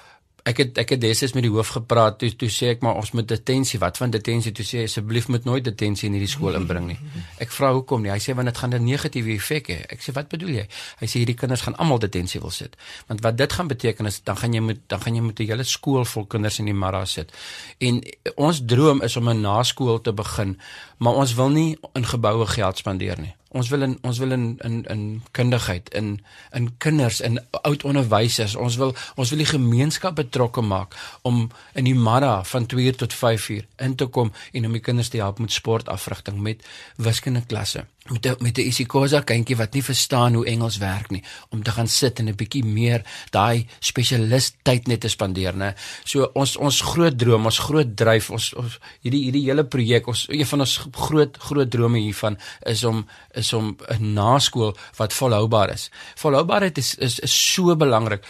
ek 0.48 0.62
het 0.62 0.78
ek 0.82 0.94
het 0.96 1.02
destyds 1.02 1.34
met 1.36 1.44
die 1.46 1.52
hoof 1.52 1.74
gepraat 1.76 2.20
toe 2.22 2.30
toe 2.40 2.50
sê 2.54 2.72
ek 2.76 2.84
maar 2.86 3.00
ons 3.02 3.12
moet 3.18 3.28
detensie 3.28 3.80
wat 3.84 4.00
van 4.00 4.14
detensie 4.14 4.54
toe 4.56 4.66
sê 4.68 4.86
asseblief 4.88 5.28
moet 5.34 5.48
nooit 5.50 5.66
detensie 5.66 6.08
in 6.08 6.16
hierdie 6.16 6.32
skool 6.32 6.56
inbring 6.60 6.88
nie. 6.92 6.98
Ek 7.44 7.52
vra 7.52 7.74
hoekom 7.76 8.06
nie? 8.06 8.12
Hy 8.14 8.20
sê 8.24 8.36
want 8.38 8.52
dit 8.52 8.58
gaan 8.58 8.74
'n 8.74 8.86
negatiewe 8.86 9.34
effek 9.36 9.68
hê. 9.74 9.80
Ek 9.94 10.02
sê 10.02 10.14
wat 10.14 10.30
bedoel 10.30 10.54
jy? 10.60 10.66
Hy 11.02 11.08
sê 11.08 11.20
hierdie 11.20 11.36
kinders 11.36 11.62
gaan 11.62 11.76
almal 11.76 12.00
detensie 12.00 12.42
wil 12.42 12.52
sit. 12.52 12.78
Want 13.08 13.22
wat 13.22 13.38
dit 13.38 13.54
gaan 13.54 13.68
beteken 13.68 14.06
is 14.06 14.22
dan 14.24 14.38
gaan 14.38 14.54
jy 14.54 14.62
moet 14.62 14.80
dan 14.88 15.02
gaan 15.02 15.16
jy 15.16 15.22
met 15.22 15.40
'n 15.40 15.48
hele 15.48 15.64
skool 15.64 16.06
vol 16.06 16.26
kinders 16.26 16.60
in 16.60 16.66
die 16.66 16.74
marra 16.74 17.06
sit. 17.06 17.32
En 17.80 18.02
ons 18.36 18.62
droom 18.66 19.02
is 19.02 19.18
om 19.18 19.30
'n 19.30 19.42
naskool 19.42 20.02
te 20.02 20.14
begin 20.14 20.58
maar 20.98 21.14
ons 21.14 21.34
wil 21.34 21.50
nie 21.50 21.78
in 21.94 22.06
geboue 22.06 22.46
geld 22.46 22.78
spandeer 22.78 23.20
nie 23.20 23.34
ons 23.50 23.70
wil 23.70 23.82
in 23.82 23.98
ons 24.02 24.18
wil 24.18 24.32
in 24.32 24.46
in 24.64 24.84
in 24.92 25.04
kundigheid 25.32 25.90
in 25.90 26.20
in 26.54 26.70
kinders 26.78 27.22
in 27.22 27.40
oud 27.62 27.84
onderwysers. 27.84 28.56
Ons 28.56 28.76
wil 28.76 28.96
ons 29.16 29.30
wil 29.30 29.44
die 29.44 29.52
gemeenskap 29.52 30.16
betrokke 30.16 30.62
maak 30.62 30.96
om 31.22 31.48
in 31.74 31.84
die 31.84 31.96
middag 31.96 32.48
van 32.48 32.66
2 32.66 32.86
uur 32.86 32.96
tot 32.96 33.14
5 33.14 33.50
uur 33.50 33.66
in 33.78 33.96
te 33.96 34.06
kom 34.06 34.32
en 34.52 34.66
om 34.66 34.72
die 34.72 34.82
kinders 34.82 35.10
te 35.10 35.18
help 35.18 35.40
met 35.40 35.52
sportafrigting 35.52 36.42
met 36.42 36.66
wiskunde 36.96 37.46
klasse 37.46 37.86
met 38.12 38.24
die, 38.24 38.36
met 38.40 38.58
'n 38.58 38.68
isikosa 38.68 39.22
kindjie 39.22 39.58
wat 39.58 39.74
nie 39.74 39.84
verstaan 39.84 40.34
hoe 40.34 40.46
Engels 40.46 40.78
werk 40.78 41.12
nie 41.12 41.24
om 41.50 41.64
te 41.64 41.72
gaan 41.72 41.88
sit 41.88 42.20
en 42.20 42.30
'n 42.30 42.36
bietjie 42.36 42.64
meer 42.64 43.04
daai 43.32 43.68
spesialis 43.80 44.54
tyd 44.64 44.88
net 44.88 45.02
te 45.02 45.10
spandeer 45.10 45.54
nê 45.54 45.74
so 46.04 46.30
ons 46.34 46.58
ons 46.58 46.82
groot 46.82 47.18
droom 47.18 47.46
ons 47.46 47.60
groot 47.60 47.96
dryf 47.96 48.30
ons, 48.32 48.54
ons 48.54 48.80
hierdie 49.02 49.24
hierdie 49.24 49.46
hele 49.46 49.64
projek 49.64 50.08
ons 50.08 50.26
een 50.30 50.46
van 50.46 50.60
ons 50.60 50.78
groot 50.92 51.38
groot 51.38 51.70
drome 51.70 52.00
hiervan 52.00 52.38
is 52.66 52.84
om 52.84 53.06
is 53.34 53.54
om 53.54 53.78
'n 53.90 54.14
naskool 54.14 54.76
wat 54.98 55.14
volhoubaar 55.14 55.74
is. 55.74 55.90
Volhoubaarheid 56.16 56.78
is 56.78 56.96
is, 56.96 57.20
is 57.20 57.54
so 57.54 57.76
belangrik. 57.76 58.26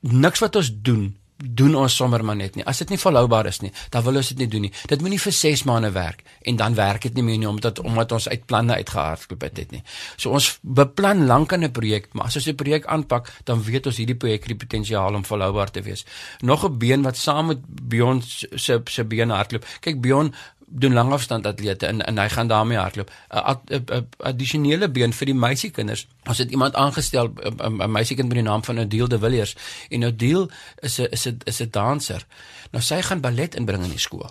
Niks 0.00 0.40
wat 0.40 0.56
ons 0.56 0.70
doen 0.72 1.19
doen 1.44 1.74
ons 1.74 1.96
sommer 1.96 2.24
maar 2.24 2.36
net 2.36 2.56
nie. 2.56 2.64
As 2.68 2.78
dit 2.82 2.92
nie 2.92 2.98
volhoubaar 3.00 3.46
is 3.46 3.60
nie, 3.64 3.72
dan 3.90 4.04
wil 4.04 4.20
ons 4.20 4.28
dit 4.32 4.38
nie 4.38 4.48
doen 4.48 4.66
nie. 4.68 4.72
Dit 4.90 5.00
moenie 5.00 5.20
vir 5.20 5.32
6 5.32 5.64
maande 5.68 5.90
werk 5.94 6.22
en 6.42 6.56
dan 6.60 6.74
werk 6.74 7.02
dit 7.08 7.14
nie 7.14 7.24
meer 7.26 7.38
nie 7.38 7.48
omdat 7.48 7.80
omdat 7.80 8.12
ons 8.12 8.28
uit 8.28 8.46
planne 8.46 8.74
uitgehardloop 8.74 9.46
het 9.48 9.54
dit 9.54 9.70
nie. 9.78 9.82
So 10.16 10.30
ons 10.36 10.58
beplan 10.62 11.26
lank 11.26 11.52
aan 11.52 11.64
'n 11.64 11.72
projek, 11.72 12.12
maar 12.12 12.26
as 12.26 12.36
ons 12.36 12.46
'n 12.48 12.54
projek 12.54 12.86
aanpak, 12.86 13.32
dan 13.44 13.62
weet 13.62 13.86
ons 13.86 13.96
hierdie 13.96 14.16
projek 14.16 14.40
het 14.40 14.58
die 14.58 14.66
potensiaal 14.66 15.14
om 15.14 15.24
volhoubaar 15.24 15.70
te 15.70 15.82
wees. 15.82 16.04
Nog 16.40 16.64
'n 16.64 16.78
been 16.78 17.02
wat 17.02 17.16
saam 17.16 17.46
met 17.46 17.58
Beyond 17.66 18.24
se 18.54 18.80
se 18.84 19.04
bene 19.04 19.34
hardloop. 19.34 19.64
Kyk 19.80 20.00
Beyond 20.00 20.34
doen 20.70 20.92
langafstand 20.92 21.46
atlete 21.46 21.86
en 21.86 22.00
en 22.06 22.18
hy 22.18 22.28
gaan 22.28 22.48
daarmee 22.48 22.78
hardloop. 22.78 23.10
'n 23.28 24.06
addisionele 24.16 24.90
been 24.90 25.12
vir 25.12 25.26
die 25.26 25.34
meisiekinders. 25.34 26.06
Ons 26.28 26.38
het 26.38 26.50
iemand 26.50 26.74
aangestel 26.74 27.32
'n 27.58 27.90
meisiekind 27.90 28.28
met 28.28 28.36
die 28.36 28.48
naam 28.48 28.64
van 28.64 28.78
Odile 28.78 29.08
de 29.08 29.18
Villiers 29.18 29.56
en 29.88 30.04
Odile 30.04 30.48
is 30.78 30.98
'n 31.00 31.06
is 31.10 31.26
'n 31.26 31.38
is 31.44 31.60
'n 31.60 31.70
danser. 31.70 32.26
Nou 32.70 32.82
sy 32.84 33.02
gaan 33.02 33.20
ballet 33.20 33.54
inbring 33.54 33.84
in 33.84 33.90
die 33.90 33.98
skool 33.98 34.30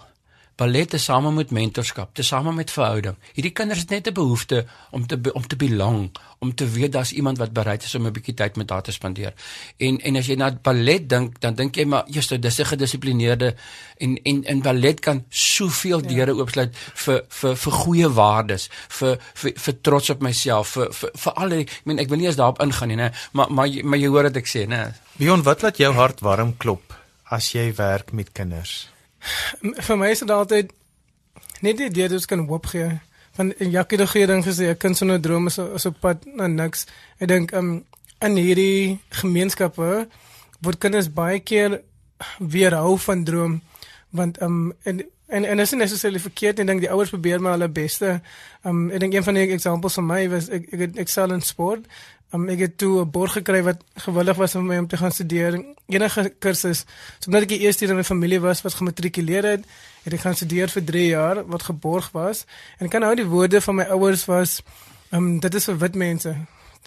ballet 0.59 0.89
te 0.91 0.99
same 0.99 1.31
met 1.31 1.51
mentorskap, 1.55 2.11
te 2.17 2.23
same 2.23 2.51
met 2.55 2.71
verhouding. 2.71 3.15
Hierdie 3.35 3.53
kinders 3.55 3.85
het 3.85 3.93
net 3.95 4.07
'n 4.07 4.13
behoefte 4.13 4.65
om 4.91 5.07
te 5.07 5.15
om 5.33 5.47
te 5.47 5.55
belong, 5.55 6.11
om 6.39 6.55
te 6.55 6.67
weet 6.69 6.91
daar's 6.91 7.11
iemand 7.11 7.37
wat 7.37 7.53
bereid 7.53 7.83
is 7.83 7.95
om 7.95 8.05
'n 8.05 8.11
bietjie 8.11 8.33
tyd 8.33 8.55
met 8.55 8.69
haar 8.69 8.81
te 8.81 8.91
spandeer. 8.91 9.33
En 9.77 9.99
en 9.99 10.15
as 10.15 10.27
jy 10.27 10.35
na 10.35 10.51
ballet 10.51 11.09
dink, 11.09 11.39
dan 11.39 11.55
dink 11.55 11.75
jy 11.75 11.85
maar 11.85 12.03
eers 12.07 12.27
dis 12.27 12.59
'n 12.59 12.65
gedissiplineerde 12.65 13.55
en 13.97 14.17
en 14.23 14.43
in 14.43 14.61
ballet 14.61 14.99
kan 14.99 15.23
soveel 15.29 16.01
deure 16.01 16.33
ja. 16.33 16.39
oopsluit 16.39 16.75
vir 16.75 17.23
vir 17.29 17.55
vir 17.55 17.71
goeie 17.71 18.09
waardes, 18.13 18.69
vir 18.89 19.17
vir 19.33 19.51
vir 19.55 19.81
trots 19.81 20.09
op 20.09 20.21
myself, 20.21 20.67
vir 20.67 20.93
vir 20.93 21.09
vir 21.15 21.33
al 21.33 21.49
die 21.49 21.59
ek 21.59 21.85
meen 21.85 21.99
ek 21.99 22.09
wil 22.09 22.17
nie 22.17 22.25
eens 22.25 22.35
daarop 22.35 22.61
ingaan 22.61 22.87
nie, 22.87 22.97
nê, 22.97 23.11
maar 23.31 23.51
maar 23.51 23.67
maar 23.83 23.99
jy 23.99 24.07
hoor 24.07 24.23
wat 24.23 24.37
ek 24.37 24.47
sê, 24.47 24.67
nê. 24.67 24.93
Bion, 25.17 25.43
wat 25.43 25.61
laat 25.61 25.77
jou 25.77 25.93
hart 25.93 26.19
warm 26.19 26.57
klop 26.57 26.93
as 27.29 27.51
jy 27.51 27.73
werk 27.75 28.11
met 28.11 28.31
kinders? 28.31 28.89
Vir 29.87 29.97
my 29.97 30.09
is 30.13 30.23
dit 30.23 30.31
altyd 30.31 30.71
net 31.61 31.77
die 31.77 31.89
idee 31.89 32.07
dat 32.07 32.21
jy 32.21 32.31
kan 32.31 32.47
hoop 32.47 32.71
gee. 32.71 32.89
Van 33.37 33.53
Jackie 33.57 33.99
het 33.99 34.09
gee 34.09 34.27
ding 34.27 34.43
gesê, 34.43 34.69
'n 34.69 34.77
kind 34.77 34.97
sonder 34.97 35.21
droom 35.21 35.47
is 35.47 35.57
is 35.57 35.85
op 35.85 35.99
pad 35.99 36.25
na 36.25 36.47
niks. 36.47 36.85
Ek 37.19 37.27
dink 37.27 37.51
um 37.51 37.85
in 38.21 38.35
hierdie 38.35 38.99
gemeenskappe 39.09 40.07
word 40.61 40.77
kinders 40.77 41.13
baie 41.13 41.39
keer 41.39 41.81
weerhou 42.39 42.97
van 42.97 43.23
droom 43.23 43.61
want 44.09 44.41
um 44.41 44.73
en 44.83 45.05
en 45.27 45.45
en 45.45 45.59
is 45.59 45.71
nie 45.71 45.79
necessarily 45.79 46.19
verkeerd 46.19 46.59
en 46.59 46.65
dink 46.65 46.81
die 46.81 46.91
ouers 46.91 47.09
probeer 47.09 47.41
maar 47.41 47.51
hulle 47.51 47.69
beste. 47.69 48.21
Um 48.63 48.89
ek 48.91 48.99
dink 48.99 49.13
een 49.13 49.23
van 49.23 49.33
die 49.33 49.59
voorbeelde 49.59 49.89
vir 49.89 50.03
my 50.03 50.29
was 50.29 50.49
ek 50.49 50.73
ek 50.73 50.95
excel 50.95 51.33
in 51.33 51.41
sport 51.41 51.85
Um, 52.31 52.45
ek 52.49 52.59
het 52.59 52.77
toe 52.77 53.01
'n 53.01 53.09
borg 53.09 53.33
gekry 53.33 53.63
wat 53.63 53.81
gewillig 53.95 54.37
was 54.37 54.55
om 54.55 54.65
my 54.65 54.77
om 54.77 54.87
te 54.87 54.97
gaan 54.97 55.11
studeer 55.11 55.65
enige 55.87 56.33
kursus. 56.39 56.85
So 57.19 57.25
omdat 57.25 57.41
ek 57.41 57.47
die 57.49 57.59
eerste 57.59 57.85
in 57.85 57.97
'n 57.97 58.03
familie 58.03 58.39
was 58.39 58.61
wat 58.61 58.73
gematrikuleer 58.73 59.43
het, 59.43 59.65
het 60.03 60.13
ek 60.13 60.19
gaan 60.19 60.35
studeer 60.35 60.69
vir 60.69 60.83
3 60.83 61.07
jaar 61.07 61.45
wat 61.47 61.63
geborg 61.63 62.11
was. 62.11 62.45
En 62.77 62.85
ek 62.85 62.91
kan 62.91 63.01
nou 63.01 63.15
die 63.15 63.25
woorde 63.25 63.61
van 63.61 63.75
my 63.75 63.83
ouers 63.83 64.25
was, 64.25 64.61
um, 65.11 65.39
dit 65.39 65.55
is 65.55 65.65
vir 65.65 65.77
wit 65.77 65.95
mense. 65.95 66.35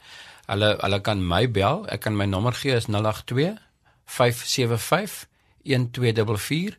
Hulle 0.47 0.79
hulle 0.83 1.01
kan 1.01 1.27
my 1.27 1.51
bel. 1.51 1.89
Ek 1.89 2.01
kan 2.01 2.17
my 2.17 2.27
nommer 2.27 2.53
gee 2.53 2.77
is 2.77 2.87
082 2.87 3.59
575 4.05 5.27
1244. 5.63 6.77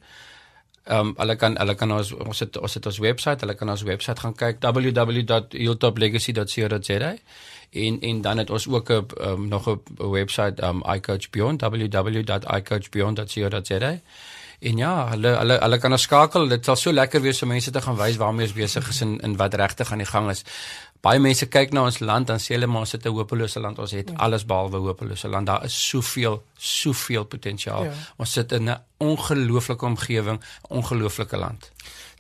Ehm 0.84 1.00
um, 1.00 1.14
hulle 1.18 1.36
kan 1.36 1.58
hulle 1.58 1.76
kan 1.80 1.92
ons 1.92 2.14
ons 2.14 2.40
het 2.40 2.58
ons 2.60 2.74
het 2.74 2.86
ons 2.86 2.98
webwerf, 3.00 3.40
hulle 3.40 3.56
kan 3.56 3.70
ons 3.70 3.84
webwerf 3.88 4.20
gaan 4.20 4.36
kyk 4.36 4.58
www.hilltoplegacy.co.za 4.60 7.16
en 7.84 8.02
en 8.02 8.22
dan 8.22 8.38
het 8.38 8.50
ons 8.50 8.68
ook 8.68 8.90
'n 8.90 9.06
um, 9.22 9.48
nog 9.48 9.70
'n 9.70 9.80
webwerf 9.98 10.60
um 10.60 10.84
iCoach 10.96 11.30
Beyond 11.30 11.62
www.icoachbeyond.co.za 11.62 14.00
En 14.64 14.78
ja, 14.78 15.10
hulle 15.12 15.36
hulle 15.38 15.58
hulle 15.60 15.78
kan 15.78 15.92
ons 15.92 16.06
skakel. 16.08 16.48
Dit 16.48 16.66
sal 16.66 16.78
so 16.80 16.92
lekker 16.96 17.22
wees 17.24 17.42
om 17.44 17.52
mense 17.52 17.72
te 17.72 17.82
gaan 17.84 17.98
wys 18.00 18.20
waarmee 18.22 18.48
ons 18.48 18.56
besig 18.56 18.88
is 18.90 19.02
en 19.04 19.18
in 19.28 19.36
wat 19.40 19.58
regtig 19.60 19.92
aan 19.92 20.04
die 20.04 20.08
gang 20.08 20.30
is 20.32 20.44
baie 21.04 21.20
mense 21.20 21.50
kyk 21.52 21.74
na 21.76 21.84
ons 21.90 22.00
land 22.00 22.30
dan 22.30 22.40
sê 22.40 22.56
hulle 22.56 22.68
maar 22.72 22.86
ons 22.86 22.94
het 22.96 23.06
'n 23.06 23.12
hopelose 23.12 23.60
land. 23.60 23.80
Ons 23.80 23.92
het 23.92 24.10
ja. 24.10 24.16
alles 24.16 24.46
behalwe 24.46 24.78
hopelose 24.78 25.28
land. 25.28 25.48
Daar 25.48 25.64
is 25.66 25.76
soveel, 25.90 26.44
soveel 26.58 27.26
potensiaal. 27.26 27.84
Ja. 27.84 27.94
Ons 28.18 28.32
sit 28.32 28.52
in 28.52 28.70
'n 28.70 28.78
ongelooflike 28.98 29.86
omgewing, 29.86 30.40
ongelooflike 30.70 31.38
land. 31.38 31.72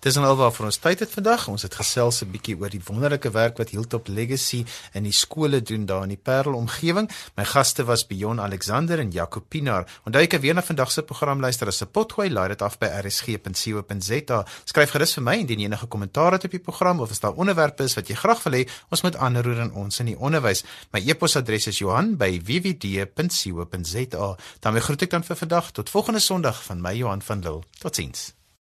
Dis 0.03 0.17
nou 0.19 0.25
alwaar 0.27 0.49
vir 0.51 0.65
ons 0.67 0.77
tyd 0.83 0.99
het 0.99 1.13
vandag. 1.15 1.45
Ons 1.47 1.63
het 1.63 1.75
gesels 1.79 2.23
'n 2.23 2.31
bietjie 2.31 2.57
oor 2.59 2.69
die 2.69 2.81
wonderlike 2.83 3.31
werk 3.31 3.57
wat 3.57 3.69
Hilltop 3.69 4.07
Legacy 4.07 4.65
in 4.93 5.03
die 5.03 5.13
skole 5.13 5.61
doen 5.61 5.85
daar 5.85 6.03
in 6.03 6.09
die 6.09 6.17
Parel 6.17 6.55
omgewing. 6.55 7.09
My 7.37 7.45
gaste 7.45 7.85
was 7.85 8.07
Bion 8.07 8.41
Alexander 8.41 8.99
en 8.99 9.11
Jaco 9.11 9.39
Pinaar. 9.39 9.85
Onthou 10.05 10.21
jy 10.21 10.27
kan 10.27 10.41
weer 10.41 10.53
na 10.53 10.61
vandag 10.61 10.91
se 10.91 11.03
program 11.03 11.39
luister 11.39 11.67
as 11.67 11.81
'n 11.81 11.87
potgooi 11.87 12.29
laai 12.29 12.47
dit 12.47 12.61
af 12.61 12.77
by 12.79 12.85
rsg.co.za. 12.85 14.45
Skryf 14.65 14.91
gerus 14.91 15.13
vir 15.13 15.23
my 15.23 15.35
indien 15.35 15.59
jy 15.59 15.65
enige 15.65 15.87
kommentaar 15.87 16.31
het 16.31 16.43
op 16.43 16.51
die 16.51 16.59
program 16.59 16.99
of 16.99 17.11
as 17.11 17.19
daar 17.19 17.33
onderwerpe 17.33 17.83
is 17.83 17.93
wat 17.93 18.07
jy 18.07 18.15
graag 18.15 18.43
wil 18.43 18.53
hê 18.53 18.69
ons 18.89 19.01
moet 19.01 19.15
aanroer 19.15 19.59
in 19.59 19.73
ons 19.73 19.99
in 19.99 20.05
die 20.05 20.19
onderwys. 20.19 20.63
My 20.91 20.99
e-posadres 20.99 21.67
is 21.67 21.77
Johan@wwd.co.za. 21.77 24.37
Dan 24.59 24.81
groet 24.81 25.01
ek 25.01 25.09
dan 25.09 25.23
vir 25.23 25.35
vandag 25.35 25.71
tot 25.71 25.89
volgende 25.89 26.19
Sondag 26.19 26.63
van 26.63 26.81
my 26.81 26.93
Johan 26.93 27.21
van 27.21 27.39
Lille. 27.39 27.61
Totsiens. 27.79 28.42